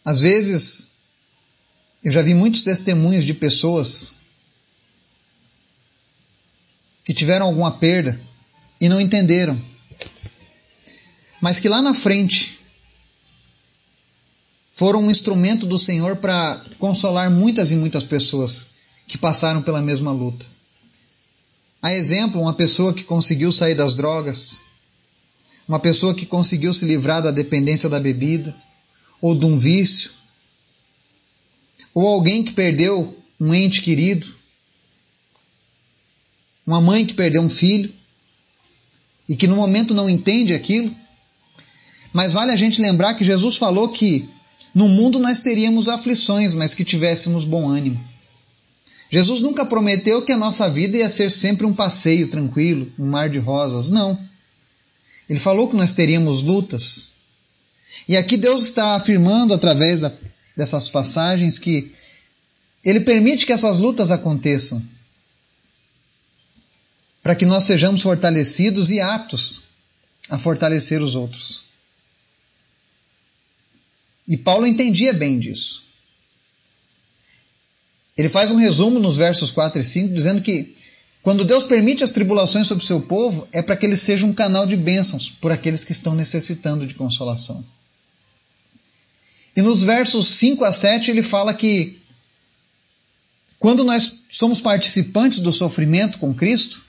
Às 0.05 0.21
vezes, 0.21 0.89
eu 2.03 2.11
já 2.11 2.21
vi 2.21 2.35
muitos 2.35 2.61
testemunhos 2.61 3.25
de 3.25 3.33
pessoas 3.33 4.13
que 7.03 7.11
tiveram 7.11 7.47
alguma 7.47 7.71
perda 7.71 8.19
e 8.79 8.87
não 8.87 9.01
entenderam, 9.01 9.59
mas 11.41 11.59
que 11.59 11.67
lá 11.67 11.81
na 11.81 11.95
frente 11.95 12.59
foram 14.67 15.01
um 15.01 15.09
instrumento 15.09 15.65
do 15.65 15.79
Senhor 15.79 16.17
para 16.17 16.63
consolar 16.77 17.31
muitas 17.31 17.71
e 17.71 17.75
muitas 17.75 18.03
pessoas 18.03 18.67
que 19.07 19.17
passaram 19.17 19.61
pela 19.61 19.81
mesma 19.81 20.11
luta. 20.11 20.45
A 21.81 21.93
exemplo, 21.93 22.41
uma 22.41 22.53
pessoa 22.53 22.93
que 22.93 23.03
conseguiu 23.03 23.51
sair 23.51 23.73
das 23.73 23.95
drogas, 23.95 24.59
uma 25.67 25.79
pessoa 25.79 26.13
que 26.13 26.25
conseguiu 26.25 26.73
se 26.73 26.85
livrar 26.85 27.23
da 27.23 27.31
dependência 27.31 27.87
da 27.87 27.99
bebida, 27.99 28.55
ou 29.25 29.33
de 29.33 29.43
um 29.43 29.57
vício, 29.57 30.11
ou 31.95 32.07
alguém 32.07 32.43
que 32.43 32.53
perdeu 32.53 33.17
um 33.41 33.55
ente 33.55 33.81
querido, 33.81 34.31
uma 36.63 36.79
mãe 36.79 37.03
que 37.03 37.15
perdeu 37.15 37.41
um 37.41 37.49
filho 37.49 37.91
e 39.27 39.35
que 39.35 39.47
no 39.47 39.55
momento 39.55 39.95
não 39.95 40.07
entende 40.07 40.53
aquilo. 40.53 40.95
Mas 42.13 42.33
vale 42.33 42.51
a 42.51 42.55
gente 42.55 42.79
lembrar 42.79 43.15
que 43.15 43.25
Jesus 43.25 43.57
falou 43.57 43.89
que 43.89 44.29
no 44.75 44.87
mundo 44.87 45.17
nós 45.17 45.39
teríamos 45.39 45.87
aflições, 45.87 46.53
mas 46.53 46.75
que 46.75 46.85
tivéssemos 46.85 47.45
bom 47.45 47.67
ânimo. 47.67 47.99
Jesus 49.09 49.41
nunca 49.41 49.65
prometeu 49.65 50.21
que 50.21 50.33
a 50.33 50.37
nossa 50.37 50.69
vida 50.69 50.97
ia 50.97 51.09
ser 51.09 51.31
sempre 51.31 51.65
um 51.65 51.73
passeio 51.73 52.27
tranquilo, 52.27 52.91
um 52.99 53.07
mar 53.07 53.27
de 53.27 53.39
rosas. 53.39 53.89
Não. 53.89 54.19
Ele 55.27 55.39
falou 55.39 55.67
que 55.67 55.75
nós 55.75 55.93
teríamos 55.93 56.43
lutas, 56.43 57.14
e 58.07 58.15
aqui 58.15 58.37
Deus 58.37 58.63
está 58.63 58.95
afirmando 58.95 59.53
através 59.53 60.01
da, 60.01 60.11
dessas 60.55 60.89
passagens 60.89 61.57
que 61.57 61.91
Ele 62.83 62.99
permite 62.99 63.45
que 63.45 63.53
essas 63.53 63.79
lutas 63.79 64.11
aconteçam 64.11 64.83
para 67.23 67.35
que 67.35 67.45
nós 67.45 67.63
sejamos 67.63 68.01
fortalecidos 68.01 68.91
e 68.91 68.99
aptos 68.99 69.63
a 70.29 70.37
fortalecer 70.37 71.01
os 71.01 71.15
outros. 71.15 71.63
E 74.27 74.37
Paulo 74.37 74.67
entendia 74.67 75.13
bem 75.13 75.39
disso. 75.39 75.83
Ele 78.17 78.29
faz 78.29 78.51
um 78.51 78.55
resumo 78.55 78.99
nos 78.99 79.17
versos 79.17 79.51
4 79.51 79.79
e 79.79 79.83
5, 79.83 80.13
dizendo 80.13 80.41
que 80.41 80.75
quando 81.21 81.43
Deus 81.43 81.63
permite 81.63 82.03
as 82.03 82.11
tribulações 82.11 82.67
sobre 82.67 82.83
o 82.83 82.87
seu 82.87 83.01
povo, 83.01 83.47
é 83.51 83.63
para 83.63 83.75
que 83.75 83.85
ele 83.85 83.97
seja 83.97 84.25
um 84.25 84.33
canal 84.33 84.67
de 84.67 84.77
bênçãos 84.77 85.27
por 85.29 85.51
aqueles 85.51 85.83
que 85.83 85.91
estão 85.91 86.13
necessitando 86.13 86.85
de 86.85 86.93
consolação. 86.93 87.65
E 89.55 89.61
nos 89.61 89.83
versos 89.83 90.27
5 90.27 90.63
a 90.65 90.73
7 90.73 91.11
ele 91.11 91.23
fala 91.23 91.53
que 91.53 91.99
quando 93.57 93.83
nós 93.83 94.21
somos 94.29 94.59
participantes 94.59 95.39
do 95.39 95.51
sofrimento 95.51 96.19
com 96.19 96.33
Cristo, 96.33 96.83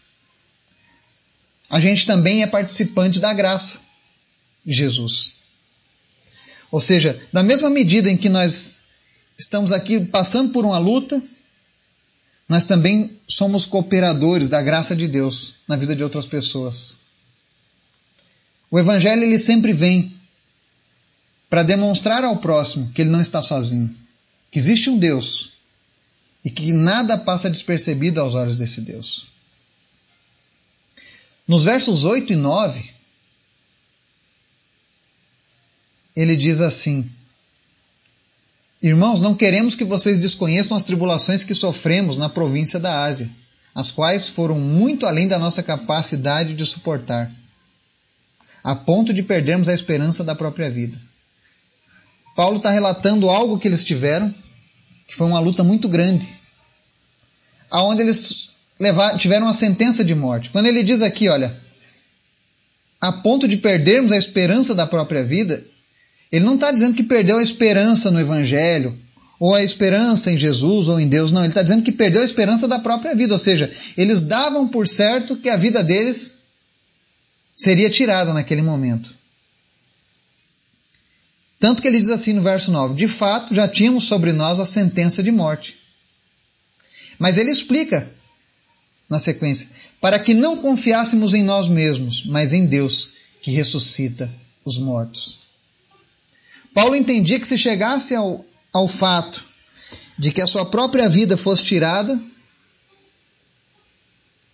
a 1.71 1.81
gente 1.81 2.07
também 2.07 2.43
é 2.43 2.47
participante 2.47 3.21
da 3.21 3.33
graça 3.33 3.79
de 4.65 4.75
Jesus. 4.75 5.35
Ou 6.71 6.81
seja, 6.81 7.19
da 7.33 7.43
mesma 7.43 7.71
medida 7.71 8.11
em 8.11 8.17
que 8.17 8.29
nós 8.29 8.79
estamos 9.39 9.73
aqui 9.73 10.01
passando 10.01 10.53
por 10.53 10.65
uma 10.65 10.79
luta, 10.79 11.23
nós 12.49 12.65
também 12.65 13.17
somos 13.29 13.67
cooperadores 13.67 14.49
da 14.49 14.63
graça 14.63 14.95
de 14.95 15.07
Deus 15.09 15.55
na 15.67 15.77
vida 15.77 15.95
de 15.95 16.03
outras 16.03 16.27
pessoas. 16.27 16.97
O 18.71 18.79
evangelho 18.79 19.23
ele 19.23 19.39
sempre 19.39 19.73
vem 19.73 20.16
para 21.49 21.63
demonstrar 21.63 22.25
ao 22.25 22.37
próximo 22.39 22.91
que 22.93 23.03
ele 23.03 23.11
não 23.11 23.21
está 23.21 23.43
sozinho, 23.43 23.95
que 24.51 24.59
existe 24.59 24.91
um 24.91 24.99
Deus 24.99 25.51
e 26.45 26.51
que 26.51 26.73
nada 26.73 27.19
passa 27.19 27.51
despercebido 27.51 28.21
aos 28.21 28.35
olhos 28.35 28.57
desse 28.57 28.81
Deus. 28.81 29.27
Nos 31.47 31.65
versos 31.65 32.05
8 32.05 32.33
e 32.33 32.37
9, 32.37 32.91
ele 36.17 36.37
diz 36.37 36.61
assim: 36.61 37.09
Irmãos, 38.83 39.21
não 39.21 39.35
queremos 39.35 39.75
que 39.75 39.85
vocês 39.85 40.19
desconheçam 40.19 40.77
as 40.77 40.83
tribulações 40.83 41.45
que 41.45 41.55
sofremos 41.55 42.17
na 42.17 42.29
província 42.29 42.81
da 42.81 43.05
Ásia, 43.05 43.31
as 43.75 43.91
quais 43.91 44.29
foram 44.29 44.59
muito 44.59 45.07
além 45.07 45.29
da 45.29 45.39
nossa 45.39 45.63
capacidade 45.63 46.55
de 46.55 46.67
suportar, 46.67 47.31
a 48.65 48.75
ponto 48.75 49.15
de 49.15 49.23
perdermos 49.23 49.69
a 49.69 49.75
esperança 49.75 50.25
da 50.25 50.35
própria 50.35 50.71
vida. 50.71 50.99
Paulo 52.37 52.59
está 52.59 52.71
relatando 52.71 53.31
algo 53.31 53.59
que 53.59 53.67
eles 53.67 53.83
tiveram, 53.83 54.33
que 55.09 55.17
foi 55.17 55.27
uma 55.27 55.41
luta 55.41 55.65
muito 55.65 55.89
grande, 55.89 56.29
aonde 57.71 58.03
eles 58.03 58.51
tiveram 59.19 59.47
uma 59.47 59.55
sentença 59.55 60.05
de 60.05 60.15
morte. 60.15 60.51
Quando 60.51 60.67
ele 60.67 60.85
diz 60.85 61.01
aqui, 61.01 61.29
olha, 61.29 61.57
a 63.01 63.11
ponto 63.11 63.49
de 63.49 63.57
perdermos 63.57 64.13
a 64.13 64.19
esperança 64.19 64.75
da 64.75 64.87
própria 64.87 65.25
vida, 65.25 65.65
ele 66.31 66.45
não 66.45 66.57
está 66.57 66.71
dizendo 66.71 66.95
que 66.95 67.03
perdeu 67.03 67.39
a 67.39 67.43
esperança 67.43 68.11
no 68.11 68.21
Evangelho, 68.21 68.97
ou 69.39 69.55
a 69.55 69.63
esperança 69.63 70.31
em 70.31 70.37
Jesus 70.37 70.89
ou 70.89 70.99
em 70.99 71.09
Deus, 71.09 71.31
não. 71.31 71.43
Ele 71.43 71.49
está 71.49 71.63
dizendo 71.63 71.83
que 71.83 71.93
perdeu 71.93 72.23
a 72.23 72.25
esperança 72.25 72.67
da 72.67 72.79
própria 72.79 73.15
vida, 73.15 73.35
ou 73.35 73.39
seja, 73.39 73.71
eles 73.97 74.23
davam 74.23 74.69
por 74.69 74.89
certo 74.89 75.37
que 75.37 75.49
a 75.49 75.57
vida 75.57 75.85
deles 75.85 76.37
seria 77.55 77.91
tirada 77.91 78.33
naquele 78.33 78.63
momento. 78.63 79.15
Tanto 81.67 81.83
que 81.83 81.89
ele 81.89 81.99
diz 81.99 82.11
assim 82.11 82.33
no 82.33 82.43
verso 82.43 82.71
9: 82.71 82.95
De 82.95 83.09
fato, 83.09 83.53
já 83.53 83.67
tínhamos 83.67 84.05
sobre 84.05 84.33
nós 84.33 84.61
a 84.61 84.65
sentença 84.65 85.21
de 85.21 85.33
morte. 85.33 85.77
Mas 87.19 87.39
ele 87.39 87.51
explica 87.51 88.09
na 89.11 89.19
sequência: 89.19 89.71
para 90.01 90.17
que 90.17 90.33
não 90.33 90.59
confiássemos 90.59 91.35
em 91.35 91.43
nós 91.43 91.67
mesmos, 91.67 92.25
mas 92.27 92.53
em 92.53 92.67
Deus, 92.67 93.15
que 93.43 93.51
ressuscita 93.51 94.33
os 94.65 94.79
mortos. 94.79 95.41
Paulo 96.73 96.95
entendia 96.95 97.41
que 97.41 97.49
se 97.49 97.59
chegasse 97.59 98.15
ao, 98.15 98.45
ao 98.73 98.87
fato 98.87 99.45
de 100.17 100.31
que 100.31 100.41
a 100.41 100.47
sua 100.47 100.67
própria 100.67 101.09
vida 101.09 101.37
fosse 101.37 101.65
tirada, 101.65 102.17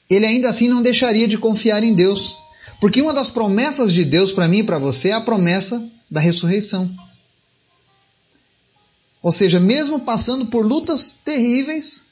ele 0.09 0.25
ainda 0.25 0.49
assim 0.49 0.67
não 0.67 0.81
deixaria 0.81 1.29
de 1.29 1.37
confiar 1.37 1.85
em 1.85 1.93
Deus. 1.93 2.39
Porque 2.83 3.01
uma 3.01 3.15
das 3.15 3.31
promessas 3.31 3.93
de 3.93 4.05
Deus 4.05 4.33
para 4.33 4.49
mim 4.49 4.59
e 4.59 4.65
para 4.65 4.77
você 4.77 5.11
é 5.11 5.13
a 5.13 5.21
promessa 5.21 5.89
da 6.11 6.19
ressurreição. 6.19 6.93
Ou 9.23 9.31
seja, 9.31 9.61
mesmo 9.61 10.01
passando 10.01 10.47
por 10.47 10.67
lutas 10.67 11.17
terríveis, 11.25 12.07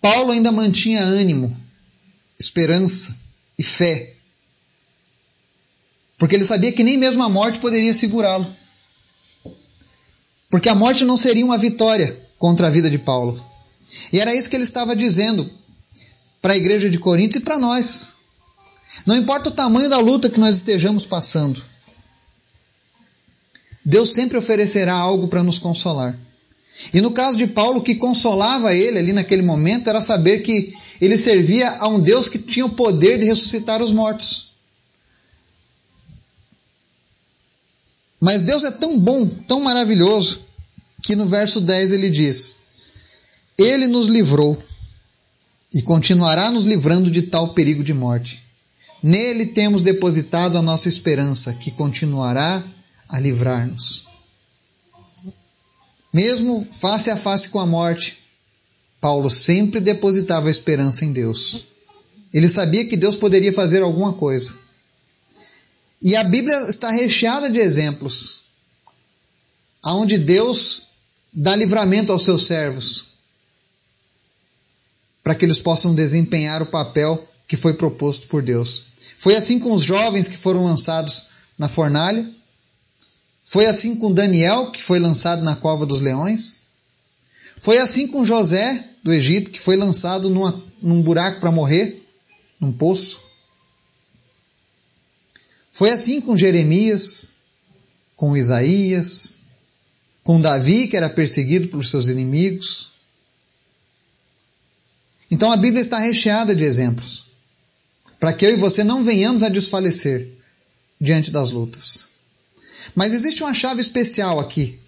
Paulo 0.00 0.32
ainda 0.32 0.50
mantinha 0.50 1.02
ânimo, 1.02 1.54
esperança 2.38 3.14
e 3.58 3.62
fé. 3.62 4.16
Porque 6.16 6.36
ele 6.36 6.44
sabia 6.44 6.72
que 6.72 6.82
nem 6.82 6.96
mesmo 6.96 7.22
a 7.22 7.28
morte 7.28 7.58
poderia 7.58 7.92
segurá-lo. 7.92 8.50
Porque 10.48 10.70
a 10.70 10.74
morte 10.74 11.04
não 11.04 11.18
seria 11.18 11.44
uma 11.44 11.58
vitória 11.58 12.18
contra 12.38 12.68
a 12.68 12.70
vida 12.70 12.88
de 12.88 12.98
Paulo. 12.98 13.38
E 14.10 14.18
era 14.18 14.34
isso 14.34 14.48
que 14.48 14.56
ele 14.56 14.64
estava 14.64 14.96
dizendo 14.96 15.50
para 16.40 16.54
a 16.54 16.56
igreja 16.56 16.88
de 16.88 16.98
Corinto 16.98 17.36
e 17.36 17.42
para 17.42 17.58
nós. 17.58 18.21
Não 19.06 19.16
importa 19.16 19.48
o 19.48 19.52
tamanho 19.52 19.88
da 19.88 19.98
luta 19.98 20.30
que 20.30 20.38
nós 20.38 20.56
estejamos 20.56 21.06
passando, 21.06 21.62
Deus 23.84 24.10
sempre 24.10 24.38
oferecerá 24.38 24.94
algo 24.94 25.28
para 25.28 25.42
nos 25.42 25.58
consolar. 25.58 26.16
E 26.94 27.00
no 27.00 27.10
caso 27.10 27.36
de 27.36 27.46
Paulo, 27.46 27.80
o 27.80 27.82
que 27.82 27.96
consolava 27.96 28.74
ele 28.74 28.98
ali 28.98 29.12
naquele 29.12 29.42
momento 29.42 29.88
era 29.88 30.00
saber 30.00 30.40
que 30.40 30.72
ele 31.00 31.18
servia 31.18 31.68
a 31.78 31.88
um 31.88 32.00
Deus 32.00 32.28
que 32.28 32.38
tinha 32.38 32.64
o 32.64 32.70
poder 32.70 33.18
de 33.18 33.26
ressuscitar 33.26 33.82
os 33.82 33.92
mortos. 33.92 34.52
Mas 38.20 38.42
Deus 38.42 38.62
é 38.62 38.70
tão 38.70 38.98
bom, 38.98 39.26
tão 39.26 39.60
maravilhoso, 39.60 40.42
que 41.02 41.16
no 41.16 41.26
verso 41.26 41.60
10 41.60 41.92
ele 41.92 42.08
diz: 42.08 42.56
Ele 43.58 43.88
nos 43.88 44.06
livrou 44.06 44.62
e 45.74 45.82
continuará 45.82 46.50
nos 46.50 46.64
livrando 46.64 47.10
de 47.10 47.22
tal 47.22 47.52
perigo 47.52 47.82
de 47.82 47.92
morte. 47.92 48.40
Nele 49.02 49.46
temos 49.46 49.82
depositado 49.82 50.56
a 50.56 50.62
nossa 50.62 50.88
esperança, 50.88 51.52
que 51.54 51.70
continuará 51.70 52.64
a 53.08 53.18
livrar-nos. 53.18 54.06
Mesmo 56.12 56.64
face 56.64 57.10
a 57.10 57.16
face 57.16 57.48
com 57.48 57.58
a 57.58 57.66
morte, 57.66 58.18
Paulo 59.00 59.28
sempre 59.28 59.80
depositava 59.80 60.48
a 60.48 60.50
esperança 60.50 61.04
em 61.04 61.12
Deus. 61.12 61.66
Ele 62.32 62.48
sabia 62.48 62.86
que 62.86 62.96
Deus 62.96 63.16
poderia 63.16 63.52
fazer 63.52 63.82
alguma 63.82 64.12
coisa. 64.12 64.54
E 66.00 66.14
a 66.16 66.22
Bíblia 66.22 66.56
está 66.68 66.90
recheada 66.90 67.50
de 67.50 67.58
exemplos 67.58 68.42
aonde 69.82 70.16
Deus 70.16 70.84
dá 71.32 71.56
livramento 71.56 72.12
aos 72.12 72.22
seus 72.22 72.46
servos 72.46 73.06
para 75.24 75.34
que 75.34 75.44
eles 75.44 75.58
possam 75.58 75.94
desempenhar 75.94 76.62
o 76.62 76.66
papel 76.66 77.28
que 77.46 77.56
foi 77.56 77.74
proposto 77.74 78.28
por 78.28 78.42
Deus. 78.42 78.84
Foi 79.16 79.36
assim 79.36 79.58
com 79.58 79.72
os 79.72 79.82
jovens 79.82 80.28
que 80.28 80.36
foram 80.36 80.64
lançados 80.64 81.24
na 81.58 81.68
fornalha, 81.68 82.28
foi 83.44 83.66
assim 83.66 83.96
com 83.96 84.12
Daniel, 84.12 84.70
que 84.70 84.82
foi 84.82 84.98
lançado 84.98 85.42
na 85.42 85.56
cova 85.56 85.84
dos 85.84 86.00
leões. 86.00 86.62
Foi 87.58 87.78
assim 87.78 88.06
com 88.06 88.24
José, 88.24 88.88
do 89.02 89.12
Egito, 89.12 89.50
que 89.50 89.60
foi 89.60 89.76
lançado 89.76 90.30
numa, 90.30 90.62
num 90.80 91.02
buraco 91.02 91.40
para 91.40 91.50
morrer, 91.50 92.02
num 92.60 92.72
poço. 92.72 93.20
Foi 95.70 95.90
assim 95.90 96.20
com 96.20 96.36
Jeremias, 96.36 97.34
com 98.16 98.36
Isaías, 98.36 99.40
com 100.22 100.40
Davi, 100.40 100.86
que 100.86 100.96
era 100.96 101.10
perseguido 101.10 101.68
por 101.68 101.84
seus 101.84 102.08
inimigos. 102.08 102.92
Então 105.30 105.50
a 105.50 105.56
Bíblia 105.56 105.80
está 105.80 105.98
recheada 105.98 106.54
de 106.54 106.62
exemplos, 106.62 107.26
para 108.22 108.32
que 108.32 108.46
eu 108.46 108.52
e 108.52 108.56
você 108.56 108.84
não 108.84 109.02
venhamos 109.02 109.42
a 109.42 109.48
desfalecer 109.48 110.28
diante 111.00 111.32
das 111.32 111.50
lutas. 111.50 112.06
Mas 112.94 113.12
existe 113.12 113.42
uma 113.42 113.52
chave 113.52 113.82
especial 113.82 114.38
aqui, 114.38 114.78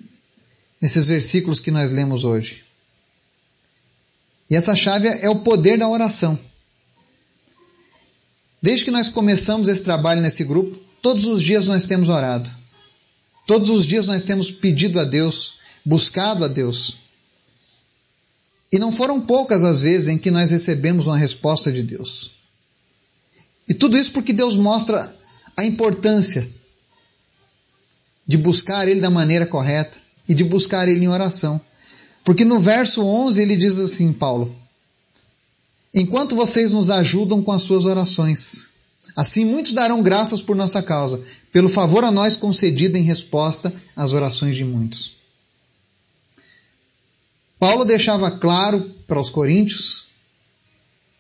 nesses 0.80 1.08
versículos 1.08 1.58
que 1.58 1.72
nós 1.72 1.90
lemos 1.90 2.22
hoje. 2.22 2.62
E 4.48 4.54
essa 4.54 4.76
chave 4.76 5.08
é 5.08 5.28
o 5.28 5.40
poder 5.40 5.76
da 5.76 5.88
oração. 5.88 6.38
Desde 8.62 8.84
que 8.84 8.92
nós 8.92 9.08
começamos 9.08 9.66
esse 9.66 9.82
trabalho 9.82 10.22
nesse 10.22 10.44
grupo, 10.44 10.78
todos 11.02 11.24
os 11.26 11.42
dias 11.42 11.66
nós 11.66 11.86
temos 11.86 12.10
orado. 12.10 12.48
Todos 13.48 13.68
os 13.68 13.84
dias 13.84 14.06
nós 14.06 14.22
temos 14.22 14.52
pedido 14.52 15.00
a 15.00 15.04
Deus, 15.04 15.54
buscado 15.84 16.44
a 16.44 16.48
Deus. 16.48 16.98
E 18.70 18.78
não 18.78 18.92
foram 18.92 19.20
poucas 19.20 19.64
as 19.64 19.80
vezes 19.80 20.06
em 20.06 20.18
que 20.18 20.30
nós 20.30 20.52
recebemos 20.52 21.08
uma 21.08 21.18
resposta 21.18 21.72
de 21.72 21.82
Deus. 21.82 22.43
E 23.68 23.74
tudo 23.74 23.96
isso 23.96 24.12
porque 24.12 24.32
Deus 24.32 24.56
mostra 24.56 25.14
a 25.56 25.64
importância 25.64 26.48
de 28.26 28.36
buscar 28.36 28.88
Ele 28.88 29.00
da 29.00 29.10
maneira 29.10 29.46
correta 29.46 29.98
e 30.28 30.34
de 30.34 30.44
buscar 30.44 30.88
Ele 30.88 31.04
em 31.04 31.08
oração. 31.08 31.60
Porque 32.24 32.44
no 32.44 32.58
verso 32.58 33.04
11 33.04 33.42
ele 33.42 33.56
diz 33.56 33.78
assim, 33.78 34.12
Paulo: 34.12 34.54
Enquanto 35.92 36.34
vocês 36.34 36.72
nos 36.72 36.90
ajudam 36.90 37.42
com 37.42 37.52
as 37.52 37.62
suas 37.62 37.84
orações, 37.84 38.68
assim 39.14 39.44
muitos 39.44 39.74
darão 39.74 40.02
graças 40.02 40.40
por 40.40 40.56
nossa 40.56 40.82
causa, 40.82 41.22
pelo 41.52 41.68
favor 41.68 42.02
a 42.02 42.10
nós 42.10 42.36
concedido 42.36 42.96
em 42.96 43.02
resposta 43.02 43.72
às 43.94 44.14
orações 44.14 44.56
de 44.56 44.64
muitos. 44.64 45.12
Paulo 47.58 47.84
deixava 47.84 48.30
claro 48.30 48.90
para 49.06 49.20
os 49.20 49.30
coríntios, 49.30 50.06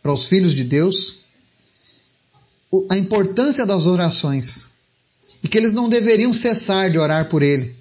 para 0.02 0.12
os 0.12 0.26
filhos 0.26 0.54
de 0.54 0.64
Deus, 0.64 1.16
a 2.90 2.96
importância 2.96 3.66
das 3.66 3.86
orações 3.86 4.70
e 5.42 5.48
que 5.48 5.58
eles 5.58 5.72
não 5.72 5.88
deveriam 5.88 6.32
cessar 6.32 6.90
de 6.90 6.98
orar 6.98 7.28
por 7.28 7.42
ele. 7.42 7.74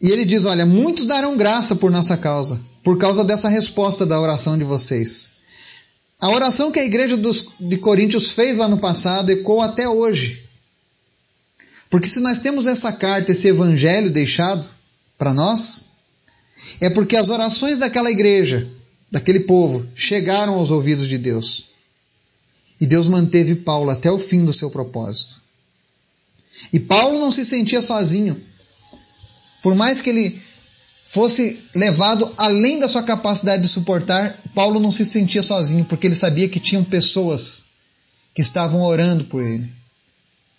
E 0.00 0.10
ele 0.10 0.24
diz: 0.24 0.44
Olha, 0.44 0.64
muitos 0.64 1.06
darão 1.06 1.36
graça 1.36 1.74
por 1.74 1.90
nossa 1.90 2.16
causa, 2.16 2.60
por 2.82 2.98
causa 2.98 3.24
dessa 3.24 3.48
resposta 3.48 4.06
da 4.06 4.20
oração 4.20 4.56
de 4.56 4.64
vocês. 4.64 5.30
A 6.20 6.30
oração 6.30 6.72
que 6.72 6.80
a 6.80 6.84
igreja 6.84 7.16
dos, 7.16 7.48
de 7.60 7.76
Coríntios 7.78 8.32
fez 8.32 8.56
lá 8.56 8.68
no 8.68 8.78
passado 8.78 9.30
ecoa 9.30 9.66
até 9.66 9.88
hoje. 9.88 10.44
Porque 11.88 12.08
se 12.08 12.20
nós 12.20 12.38
temos 12.38 12.66
essa 12.66 12.92
carta, 12.92 13.32
esse 13.32 13.48
evangelho 13.48 14.10
deixado 14.10 14.66
para 15.16 15.32
nós, 15.32 15.86
é 16.80 16.90
porque 16.90 17.16
as 17.16 17.30
orações 17.30 17.78
daquela 17.78 18.10
igreja, 18.10 18.68
daquele 19.10 19.40
povo, 19.40 19.86
chegaram 19.94 20.54
aos 20.54 20.70
ouvidos 20.70 21.08
de 21.08 21.18
Deus. 21.18 21.67
E 22.80 22.86
Deus 22.86 23.08
manteve 23.08 23.56
Paulo 23.56 23.90
até 23.90 24.10
o 24.10 24.18
fim 24.18 24.44
do 24.44 24.52
seu 24.52 24.70
propósito. 24.70 25.40
E 26.72 26.78
Paulo 26.78 27.18
não 27.18 27.30
se 27.30 27.44
sentia 27.44 27.82
sozinho. 27.82 28.40
Por 29.62 29.74
mais 29.74 30.00
que 30.00 30.10
ele 30.10 30.40
fosse 31.02 31.62
levado 31.74 32.32
além 32.36 32.78
da 32.78 32.88
sua 32.88 33.02
capacidade 33.02 33.62
de 33.62 33.68
suportar, 33.68 34.40
Paulo 34.54 34.78
não 34.78 34.92
se 34.92 35.04
sentia 35.04 35.42
sozinho, 35.42 35.84
porque 35.84 36.06
ele 36.06 36.14
sabia 36.14 36.48
que 36.48 36.60
tinham 36.60 36.84
pessoas 36.84 37.64
que 38.34 38.42
estavam 38.42 38.82
orando 38.82 39.24
por 39.24 39.42
ele. 39.42 39.72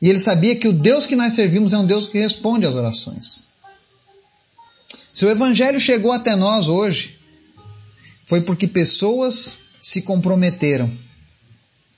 E 0.01 0.09
ele 0.09 0.19
sabia 0.19 0.55
que 0.55 0.67
o 0.67 0.73
Deus 0.73 1.05
que 1.05 1.15
nós 1.15 1.33
servimos 1.33 1.73
é 1.73 1.77
um 1.77 1.85
Deus 1.85 2.07
que 2.07 2.17
responde 2.17 2.65
às 2.65 2.75
orações. 2.75 3.43
Se 5.13 5.25
o 5.25 5.29
Evangelho 5.29 5.79
chegou 5.79 6.11
até 6.11 6.35
nós 6.35 6.67
hoje, 6.67 7.19
foi 8.25 8.41
porque 8.41 8.67
pessoas 8.67 9.57
se 9.81 10.01
comprometeram 10.01 10.91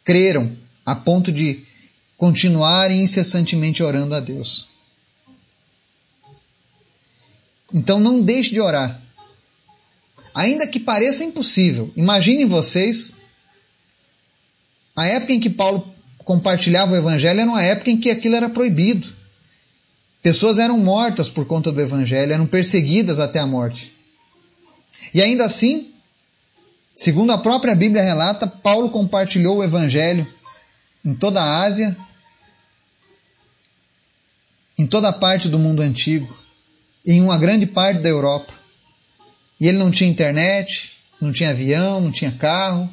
creram 0.03 0.55
a 0.85 0.95
ponto 0.95 1.31
de 1.31 1.65
continuarem 2.17 3.01
incessantemente 3.01 3.81
orando 3.81 4.15
a 4.15 4.19
Deus. 4.19 4.67
Então 7.73 7.99
não 7.99 8.21
deixe 8.21 8.51
de 8.51 8.59
orar. 8.59 9.01
Ainda 10.33 10.67
que 10.67 10.79
pareça 10.79 11.23
impossível, 11.23 11.91
imaginem 11.95 12.45
vocês 12.45 13.15
a 14.95 15.05
época 15.07 15.33
em 15.33 15.39
que 15.39 15.49
Paulo 15.49 15.93
compartilhava 16.19 16.93
o 16.93 16.97
evangelho 16.97 17.39
era 17.39 17.49
uma 17.49 17.63
época 17.63 17.89
em 17.89 17.97
que 17.97 18.09
aquilo 18.09 18.35
era 18.35 18.49
proibido. 18.49 19.07
Pessoas 20.21 20.57
eram 20.57 20.77
mortas 20.77 21.29
por 21.29 21.45
conta 21.45 21.71
do 21.71 21.81
evangelho, 21.81 22.33
eram 22.33 22.45
perseguidas 22.45 23.17
até 23.17 23.39
a 23.39 23.47
morte. 23.47 23.91
E 25.13 25.21
ainda 25.21 25.45
assim, 25.45 25.90
Segundo 26.95 27.31
a 27.31 27.37
própria 27.37 27.75
Bíblia 27.75 28.03
relata, 28.03 28.45
Paulo 28.47 28.89
compartilhou 28.89 29.57
o 29.57 29.63
evangelho 29.63 30.27
em 31.03 31.15
toda 31.15 31.41
a 31.41 31.61
Ásia, 31.61 31.95
em 34.77 34.85
toda 34.85 35.09
a 35.09 35.13
parte 35.13 35.49
do 35.49 35.57
mundo 35.57 35.81
antigo, 35.81 36.37
em 37.05 37.21
uma 37.21 37.37
grande 37.37 37.65
parte 37.65 38.01
da 38.01 38.09
Europa. 38.09 38.53
E 39.59 39.67
ele 39.67 39.77
não 39.77 39.91
tinha 39.91 40.09
internet, 40.09 40.91
não 41.19 41.31
tinha 41.31 41.51
avião, 41.51 42.01
não 42.01 42.11
tinha 42.11 42.31
carro, 42.31 42.91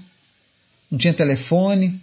não 0.91 0.99
tinha 0.99 1.15
telefone. 1.15 2.01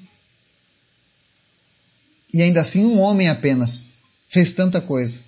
E 2.34 2.42
ainda 2.42 2.62
assim, 2.62 2.84
um 2.84 3.00
homem 3.00 3.30
apenas 3.30 3.88
fez 4.28 4.54
tanta 4.54 4.82
coisa. 4.82 5.20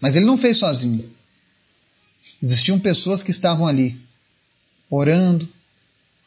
Mas 0.00 0.14
ele 0.14 0.26
não 0.26 0.36
fez 0.36 0.58
sozinho. 0.58 1.10
Existiam 2.42 2.78
pessoas 2.78 3.22
que 3.22 3.30
estavam 3.30 3.66
ali, 3.66 3.98
orando, 4.90 5.48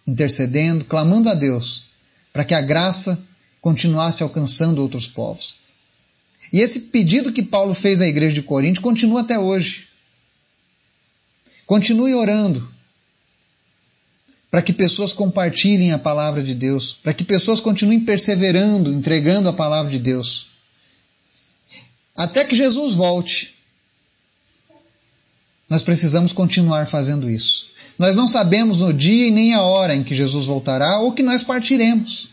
intercedendo, 0.10 0.86
clamando 0.86 1.30
a 1.30 1.34
Deus 1.34 1.86
para 2.32 2.44
que 2.44 2.54
a 2.54 2.62
graça 2.62 3.20
continuasse 3.62 4.24
alcançando 4.24 4.82
outros 4.82 5.08
povos. 5.08 5.56
E 6.54 6.60
esse 6.60 6.80
pedido 6.82 7.34
que 7.34 7.44
Paulo 7.44 7.74
fez 7.74 8.00
à 8.00 8.08
igreja 8.08 8.34
de 8.34 8.44
Corinto 8.44 8.82
continua 8.82 9.22
até 9.22 9.38
hoje. 9.38 9.88
Continue 11.66 12.14
orando 12.14 12.68
para 14.50 14.62
que 14.62 14.74
pessoas 14.74 15.14
compartilhem 15.14 15.92
a 15.92 16.00
palavra 16.00 16.42
de 16.42 16.56
Deus, 16.56 16.94
para 16.94 17.14
que 17.14 17.24
pessoas 17.24 17.60
continuem 17.60 18.00
perseverando, 18.00 18.92
entregando 18.92 19.48
a 19.48 19.54
palavra 19.54 19.92
de 19.92 20.00
Deus. 20.00 20.48
Até 22.16 22.44
que 22.44 22.56
Jesus 22.56 22.96
volte. 22.96 23.59
Nós 25.70 25.84
precisamos 25.84 26.34
continuar 26.34 26.88
fazendo 26.88 27.30
isso. 27.30 27.68
Nós 27.98 28.16
não 28.16 28.28
sabemos 28.28 28.82
o 28.82 28.92
dia 28.92 29.28
e 29.28 29.32
nem 29.32 29.54
a 29.54 29.62
hora 29.62 29.96
em 29.96 30.04
que 30.04 30.16
Jesus 30.16 30.46
voltará 30.46 31.00
ou 31.00 31.12
que 31.12 31.22
nós 31.22 31.44
partiremos. 31.44 32.30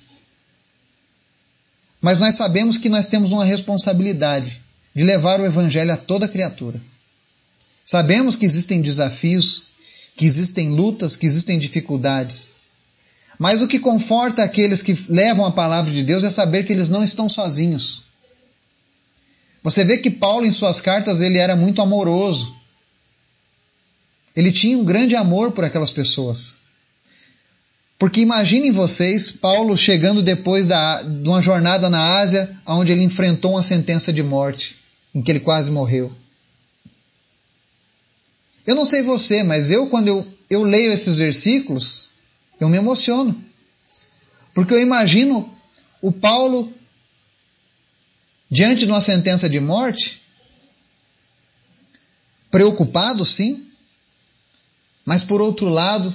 Mas 2.00 2.20
nós 2.20 2.34
sabemos 2.34 2.78
que 2.78 2.88
nós 2.88 3.06
temos 3.06 3.32
uma 3.32 3.44
responsabilidade 3.44 4.60
de 4.94 5.02
levar 5.02 5.40
o 5.40 5.44
Evangelho 5.44 5.92
a 5.92 5.96
toda 5.96 6.28
criatura. 6.28 6.80
Sabemos 7.84 8.36
que 8.36 8.46
existem 8.46 8.80
desafios, 8.80 9.64
que 10.16 10.24
existem 10.24 10.70
lutas, 10.70 11.16
que 11.16 11.26
existem 11.26 11.58
dificuldades. 11.58 12.50
Mas 13.38 13.60
o 13.60 13.68
que 13.68 13.78
conforta 13.78 14.42
aqueles 14.42 14.82
que 14.82 14.96
levam 15.08 15.44
a 15.44 15.52
palavra 15.52 15.92
de 15.92 16.02
Deus 16.02 16.24
é 16.24 16.30
saber 16.30 16.64
que 16.64 16.72
eles 16.72 16.88
não 16.88 17.04
estão 17.04 17.28
sozinhos. 17.28 18.04
Você 19.62 19.84
vê 19.84 19.98
que 19.98 20.10
Paulo, 20.10 20.46
em 20.46 20.52
suas 20.52 20.80
cartas, 20.80 21.20
ele 21.20 21.38
era 21.38 21.54
muito 21.54 21.82
amoroso. 21.82 22.54
Ele 24.36 24.52
tinha 24.52 24.76
um 24.76 24.84
grande 24.84 25.16
amor 25.16 25.52
por 25.52 25.64
aquelas 25.64 25.90
pessoas. 25.90 26.58
Porque 27.98 28.20
imaginem 28.20 28.70
vocês 28.70 29.32
Paulo 29.32 29.74
chegando 29.74 30.22
depois 30.22 30.68
da, 30.68 31.02
de 31.02 31.26
uma 31.26 31.40
jornada 31.40 31.88
na 31.88 32.18
Ásia, 32.18 32.54
onde 32.66 32.92
ele 32.92 33.02
enfrentou 33.02 33.52
uma 33.52 33.62
sentença 33.62 34.12
de 34.12 34.22
morte, 34.22 34.76
em 35.14 35.22
que 35.22 35.32
ele 35.32 35.40
quase 35.40 35.70
morreu. 35.70 36.12
Eu 38.66 38.74
não 38.74 38.84
sei 38.84 39.02
você, 39.02 39.42
mas 39.42 39.70
eu, 39.70 39.86
quando 39.86 40.08
eu, 40.08 40.26
eu 40.50 40.62
leio 40.62 40.92
esses 40.92 41.16
versículos, 41.16 42.10
eu 42.60 42.68
me 42.68 42.76
emociono. 42.76 43.34
Porque 44.52 44.74
eu 44.74 44.80
imagino 44.80 45.50
o 46.02 46.12
Paulo 46.12 46.72
diante 48.50 48.84
de 48.84 48.90
uma 48.90 49.00
sentença 49.00 49.48
de 49.48 49.60
morte, 49.60 50.20
preocupado, 52.50 53.24
sim, 53.24 53.66
mas 55.06 55.22
por 55.22 55.40
outro 55.40 55.68
lado, 55.68 56.12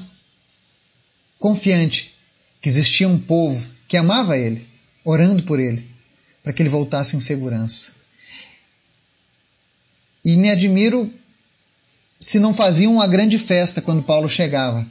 confiante 1.40 2.14
que 2.62 2.68
existia 2.68 3.08
um 3.08 3.18
povo 3.18 3.66
que 3.88 3.96
amava 3.96 4.38
ele, 4.38 4.68
orando 5.04 5.42
por 5.44 5.60
ele, 5.60 5.90
para 6.44 6.52
que 6.52 6.62
ele 6.62 6.70
voltasse 6.70 7.16
em 7.16 7.20
segurança. 7.22 7.94
E 10.24 10.36
me 10.36 10.50
admiro 10.50 11.12
se 12.20 12.38
não 12.38 12.54
faziam 12.54 12.94
uma 12.94 13.08
grande 13.08 13.40
festa 13.40 13.82
quando 13.82 14.04
Paulo 14.04 14.30
chegava 14.30 14.86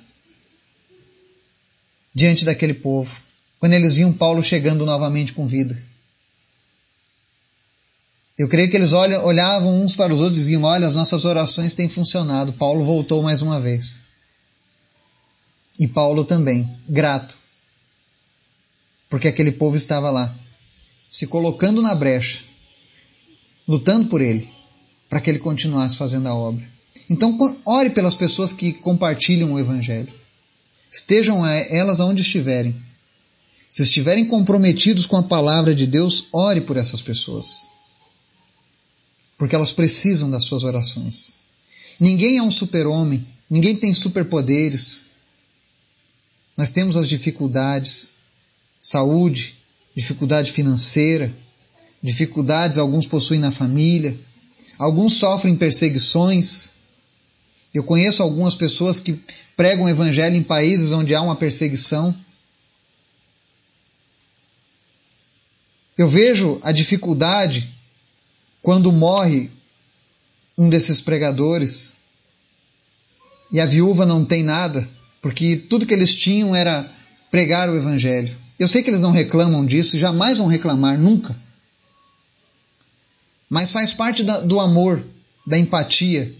diante 2.13 2.45
daquele 2.45 2.75
povo, 2.75 3.15
quando 3.61 3.75
eles 3.75 3.95
viam 3.95 4.13
Paulo 4.13 4.43
chegando 4.43 4.85
novamente 4.85 5.33
com 5.33 5.47
vida. 5.47 5.90
Eu 8.41 8.49
creio 8.49 8.71
que 8.71 8.77
eles 8.79 8.95
olhavam 8.95 9.83
uns 9.83 9.95
para 9.95 10.15
os 10.15 10.21
outros 10.21 10.39
e 10.39 10.41
diziam: 10.41 10.63
Olha, 10.63 10.87
as 10.87 10.95
nossas 10.95 11.27
orações 11.27 11.75
têm 11.75 11.91
funcionado. 11.91 12.55
Paulo 12.55 12.83
voltou 12.83 13.23
mais 13.23 13.43
uma 13.43 13.61
vez. 13.61 14.01
E 15.79 15.87
Paulo 15.87 16.25
também, 16.25 16.67
grato, 16.89 17.37
porque 19.11 19.29
aquele 19.29 19.53
povo 19.53 19.77
estava 19.77 20.09
lá, 20.09 20.35
se 21.11 21.27
colocando 21.27 21.83
na 21.83 21.95
brecha, 21.95 22.41
lutando 23.69 24.09
por 24.09 24.23
ele, 24.23 24.51
para 25.11 25.21
que 25.21 25.29
ele 25.29 25.39
continuasse 25.39 25.99
fazendo 25.99 26.27
a 26.27 26.35
obra. 26.35 26.67
Então, 27.11 27.37
ore 27.67 27.91
pelas 27.91 28.17
pessoas 28.17 28.55
que 28.55 28.73
compartilham 28.73 29.53
o 29.53 29.61
Evangelho. 29.61 30.11
Estejam 30.91 31.47
elas 31.47 32.01
aonde 32.01 32.23
estiverem. 32.23 32.75
Se 33.69 33.83
estiverem 33.83 34.25
comprometidos 34.25 35.05
com 35.05 35.19
a 35.19 35.23
palavra 35.23 35.75
de 35.75 35.87
Deus, 35.87 36.29
ore 36.33 36.63
por 36.63 36.79
essas 36.79 37.03
pessoas. 37.03 37.69
Porque 39.41 39.55
elas 39.55 39.73
precisam 39.73 40.31
das 40.31 40.45
suas 40.45 40.65
orações. 40.65 41.37
Ninguém 41.99 42.37
é 42.37 42.43
um 42.43 42.51
super-homem, 42.51 43.27
ninguém 43.49 43.75
tem 43.75 43.95
superpoderes, 43.95 45.07
nós 46.59 46.71
temos 46.71 46.95
as 46.95 47.09
dificuldades, 47.09 48.13
saúde, 48.79 49.55
dificuldade 49.97 50.53
financeira, 50.53 51.35
dificuldades 52.03 52.77
alguns 52.77 53.07
possuem 53.07 53.41
na 53.41 53.51
família, 53.51 54.15
alguns 54.77 55.15
sofrem 55.15 55.57
perseguições. 55.57 56.73
Eu 57.73 57.83
conheço 57.83 58.23
algumas 58.23 58.55
pessoas 58.55 59.01
que 59.01 59.19
pregam 59.57 59.87
o 59.87 59.89
evangelho 59.89 60.37
em 60.37 60.43
países 60.43 60.93
onde 60.93 61.15
há 61.15 61.23
uma 61.23 61.35
perseguição. 61.35 62.15
Eu 65.97 66.07
vejo 66.07 66.61
a 66.63 66.73
dificuldade 66.73 67.80
quando 68.63 68.93
morre 68.93 69.51
um 70.57 70.69
desses 70.69 71.01
pregadores 71.01 71.95
e 73.51 73.61
a 73.61 73.67
viúva 73.67 74.05
não 74.05 74.25
tem 74.25 74.43
nada 74.43 74.87
porque 75.21 75.57
tudo 75.57 75.87
que 75.87 75.95
eles 75.95 76.15
tinham 76.15 76.55
era 76.55 76.91
pregar 77.31 77.69
o 77.69 77.77
Evangelho. 77.77 78.35
Eu 78.59 78.69
sei 78.69 78.83
que 78.83 78.91
eles 78.91 79.01
não 79.01 79.11
reclamam 79.11 79.65
disso, 79.65 79.99
jamais 79.99 80.39
vão 80.39 80.47
reclamar, 80.47 80.99
nunca. 80.99 81.35
Mas 83.49 83.73
faz 83.73 83.93
parte 83.93 84.23
da, 84.23 84.41
do 84.41 84.61
amor, 84.61 85.03
da 85.47 85.59
empatia 85.59 86.35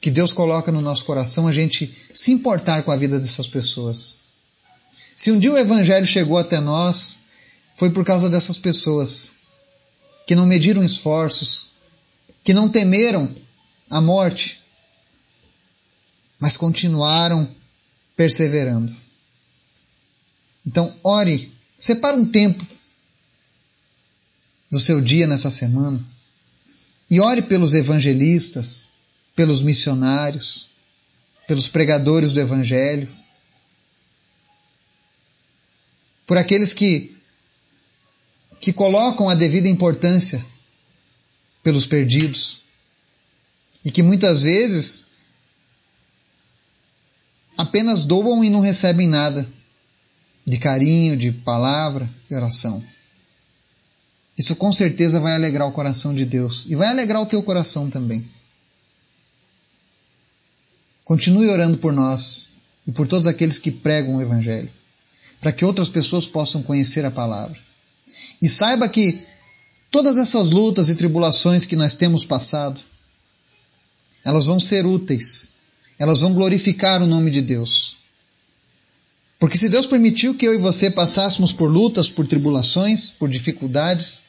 que 0.00 0.10
Deus 0.10 0.32
coloca 0.32 0.72
no 0.72 0.80
nosso 0.80 1.04
coração 1.04 1.46
a 1.46 1.52
gente 1.52 1.94
se 2.12 2.32
importar 2.32 2.82
com 2.82 2.90
a 2.90 2.96
vida 2.96 3.18
dessas 3.18 3.46
pessoas. 3.46 4.16
Se 5.14 5.30
um 5.30 5.38
dia 5.38 5.52
o 5.52 5.58
Evangelho 5.58 6.06
chegou 6.06 6.38
até 6.38 6.58
nós, 6.60 7.18
foi 7.76 7.90
por 7.90 8.04
causa 8.04 8.28
dessas 8.28 8.58
pessoas 8.58 9.32
que 10.30 10.36
não 10.36 10.46
mediram 10.46 10.84
esforços, 10.84 11.72
que 12.44 12.54
não 12.54 12.68
temeram 12.68 13.34
a 13.90 14.00
morte, 14.00 14.60
mas 16.38 16.56
continuaram 16.56 17.52
perseverando. 18.16 18.94
Então, 20.64 20.96
ore, 21.02 21.52
separe 21.76 22.16
um 22.16 22.24
tempo 22.24 22.64
do 24.70 24.78
seu 24.78 25.00
dia 25.00 25.26
nessa 25.26 25.50
semana 25.50 26.00
e 27.10 27.18
ore 27.20 27.42
pelos 27.42 27.74
evangelistas, 27.74 28.86
pelos 29.34 29.62
missionários, 29.62 30.68
pelos 31.48 31.66
pregadores 31.66 32.30
do 32.30 32.38
Evangelho, 32.38 33.08
por 36.24 36.38
aqueles 36.38 36.72
que, 36.72 37.18
que 38.60 38.72
colocam 38.72 39.28
a 39.28 39.34
devida 39.34 39.68
importância 39.68 40.44
pelos 41.62 41.86
perdidos 41.86 42.60
e 43.84 43.90
que 43.90 44.02
muitas 44.02 44.42
vezes 44.42 45.04
apenas 47.56 48.04
doam 48.04 48.44
e 48.44 48.50
não 48.50 48.60
recebem 48.60 49.08
nada 49.08 49.46
de 50.46 50.58
carinho, 50.58 51.16
de 51.16 51.32
palavra, 51.32 52.08
de 52.28 52.34
oração. 52.34 52.82
Isso 54.36 54.56
com 54.56 54.72
certeza 54.72 55.20
vai 55.20 55.34
alegrar 55.34 55.68
o 55.68 55.72
coração 55.72 56.14
de 56.14 56.24
Deus 56.24 56.64
e 56.66 56.74
vai 56.74 56.88
alegrar 56.88 57.22
o 57.22 57.26
teu 57.26 57.42
coração 57.42 57.90
também. 57.90 58.28
Continue 61.04 61.48
orando 61.48 61.78
por 61.78 61.92
nós 61.92 62.52
e 62.86 62.92
por 62.92 63.06
todos 63.06 63.26
aqueles 63.26 63.58
que 63.58 63.70
pregam 63.70 64.16
o 64.16 64.22
Evangelho, 64.22 64.70
para 65.40 65.52
que 65.52 65.64
outras 65.64 65.88
pessoas 65.88 66.26
possam 66.26 66.62
conhecer 66.62 67.04
a 67.04 67.10
palavra. 67.10 67.69
E 68.40 68.48
saiba 68.48 68.88
que 68.88 69.22
todas 69.90 70.18
essas 70.18 70.50
lutas 70.50 70.88
e 70.88 70.94
tribulações 70.94 71.66
que 71.66 71.76
nós 71.76 71.94
temos 71.94 72.24
passado, 72.24 72.80
elas 74.24 74.46
vão 74.46 74.60
ser 74.60 74.86
úteis 74.86 75.52
elas 76.00 76.22
vão 76.22 76.32
glorificar 76.32 77.02
o 77.02 77.06
nome 77.06 77.30
de 77.30 77.42
Deus. 77.42 77.98
Porque 79.38 79.58
se 79.58 79.68
Deus 79.68 79.86
permitiu 79.86 80.34
que 80.34 80.46
eu 80.46 80.54
e 80.54 80.58
você 80.58 80.90
passássemos 80.90 81.52
por 81.52 81.70
lutas, 81.70 82.08
por 82.08 82.26
tribulações, 82.26 83.10
por 83.10 83.28
dificuldades, 83.28 84.22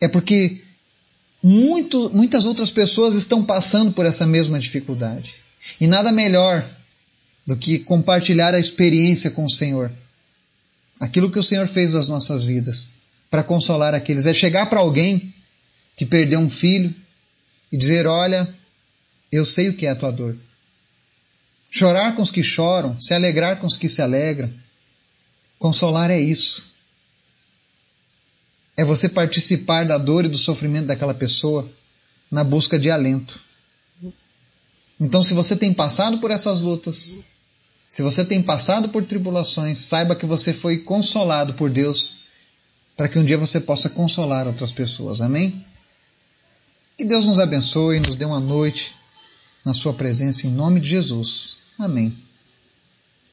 é 0.00 0.08
porque 0.08 0.60
muito, 1.40 2.10
muitas 2.10 2.46
outras 2.46 2.72
pessoas 2.72 3.14
estão 3.14 3.44
passando 3.44 3.92
por 3.92 4.04
essa 4.04 4.26
mesma 4.26 4.58
dificuldade. 4.58 5.36
E 5.80 5.86
nada 5.86 6.10
melhor 6.10 6.68
do 7.46 7.56
que 7.56 7.78
compartilhar 7.78 8.54
a 8.54 8.60
experiência 8.60 9.30
com 9.30 9.44
o 9.44 9.50
Senhor. 9.50 9.88
Aquilo 11.02 11.32
que 11.32 11.38
o 11.38 11.42
Senhor 11.42 11.66
fez 11.66 11.94
nas 11.94 12.08
nossas 12.08 12.44
vidas 12.44 12.92
para 13.28 13.42
consolar 13.42 13.92
aqueles. 13.92 14.24
É 14.24 14.32
chegar 14.32 14.66
para 14.66 14.78
alguém 14.78 15.34
que 15.96 16.06
perdeu 16.06 16.38
um 16.38 16.48
filho 16.48 16.94
e 17.72 17.76
dizer: 17.76 18.06
Olha, 18.06 18.48
eu 19.32 19.44
sei 19.44 19.68
o 19.68 19.76
que 19.76 19.84
é 19.84 19.90
a 19.90 19.96
tua 19.96 20.12
dor. 20.12 20.36
Chorar 21.72 22.14
com 22.14 22.22
os 22.22 22.30
que 22.30 22.40
choram, 22.40 23.00
se 23.00 23.12
alegrar 23.12 23.58
com 23.58 23.66
os 23.66 23.76
que 23.76 23.88
se 23.88 24.00
alegram. 24.00 24.48
Consolar 25.58 26.08
é 26.08 26.20
isso. 26.20 26.70
É 28.76 28.84
você 28.84 29.08
participar 29.08 29.84
da 29.84 29.98
dor 29.98 30.24
e 30.24 30.28
do 30.28 30.38
sofrimento 30.38 30.86
daquela 30.86 31.14
pessoa 31.14 31.68
na 32.30 32.44
busca 32.44 32.78
de 32.78 32.88
alento. 32.88 33.40
Então, 35.00 35.20
se 35.20 35.34
você 35.34 35.56
tem 35.56 35.74
passado 35.74 36.18
por 36.18 36.30
essas 36.30 36.60
lutas, 36.60 37.16
se 37.92 38.00
você 38.00 38.24
tem 38.24 38.42
passado 38.42 38.88
por 38.88 39.04
tribulações, 39.04 39.76
saiba 39.76 40.16
que 40.16 40.24
você 40.24 40.50
foi 40.54 40.78
consolado 40.78 41.52
por 41.52 41.68
Deus 41.68 42.14
para 42.96 43.06
que 43.06 43.18
um 43.18 43.24
dia 43.24 43.36
você 43.36 43.60
possa 43.60 43.90
consolar 43.90 44.46
outras 44.46 44.72
pessoas. 44.72 45.20
Amém? 45.20 45.62
Que 46.96 47.04
Deus 47.04 47.26
nos 47.26 47.38
abençoe, 47.38 48.00
nos 48.00 48.16
dê 48.16 48.24
uma 48.24 48.40
noite 48.40 48.94
na 49.62 49.74
Sua 49.74 49.92
presença, 49.92 50.46
em 50.46 50.50
nome 50.50 50.80
de 50.80 50.88
Jesus. 50.88 51.58
Amém. 51.78 52.16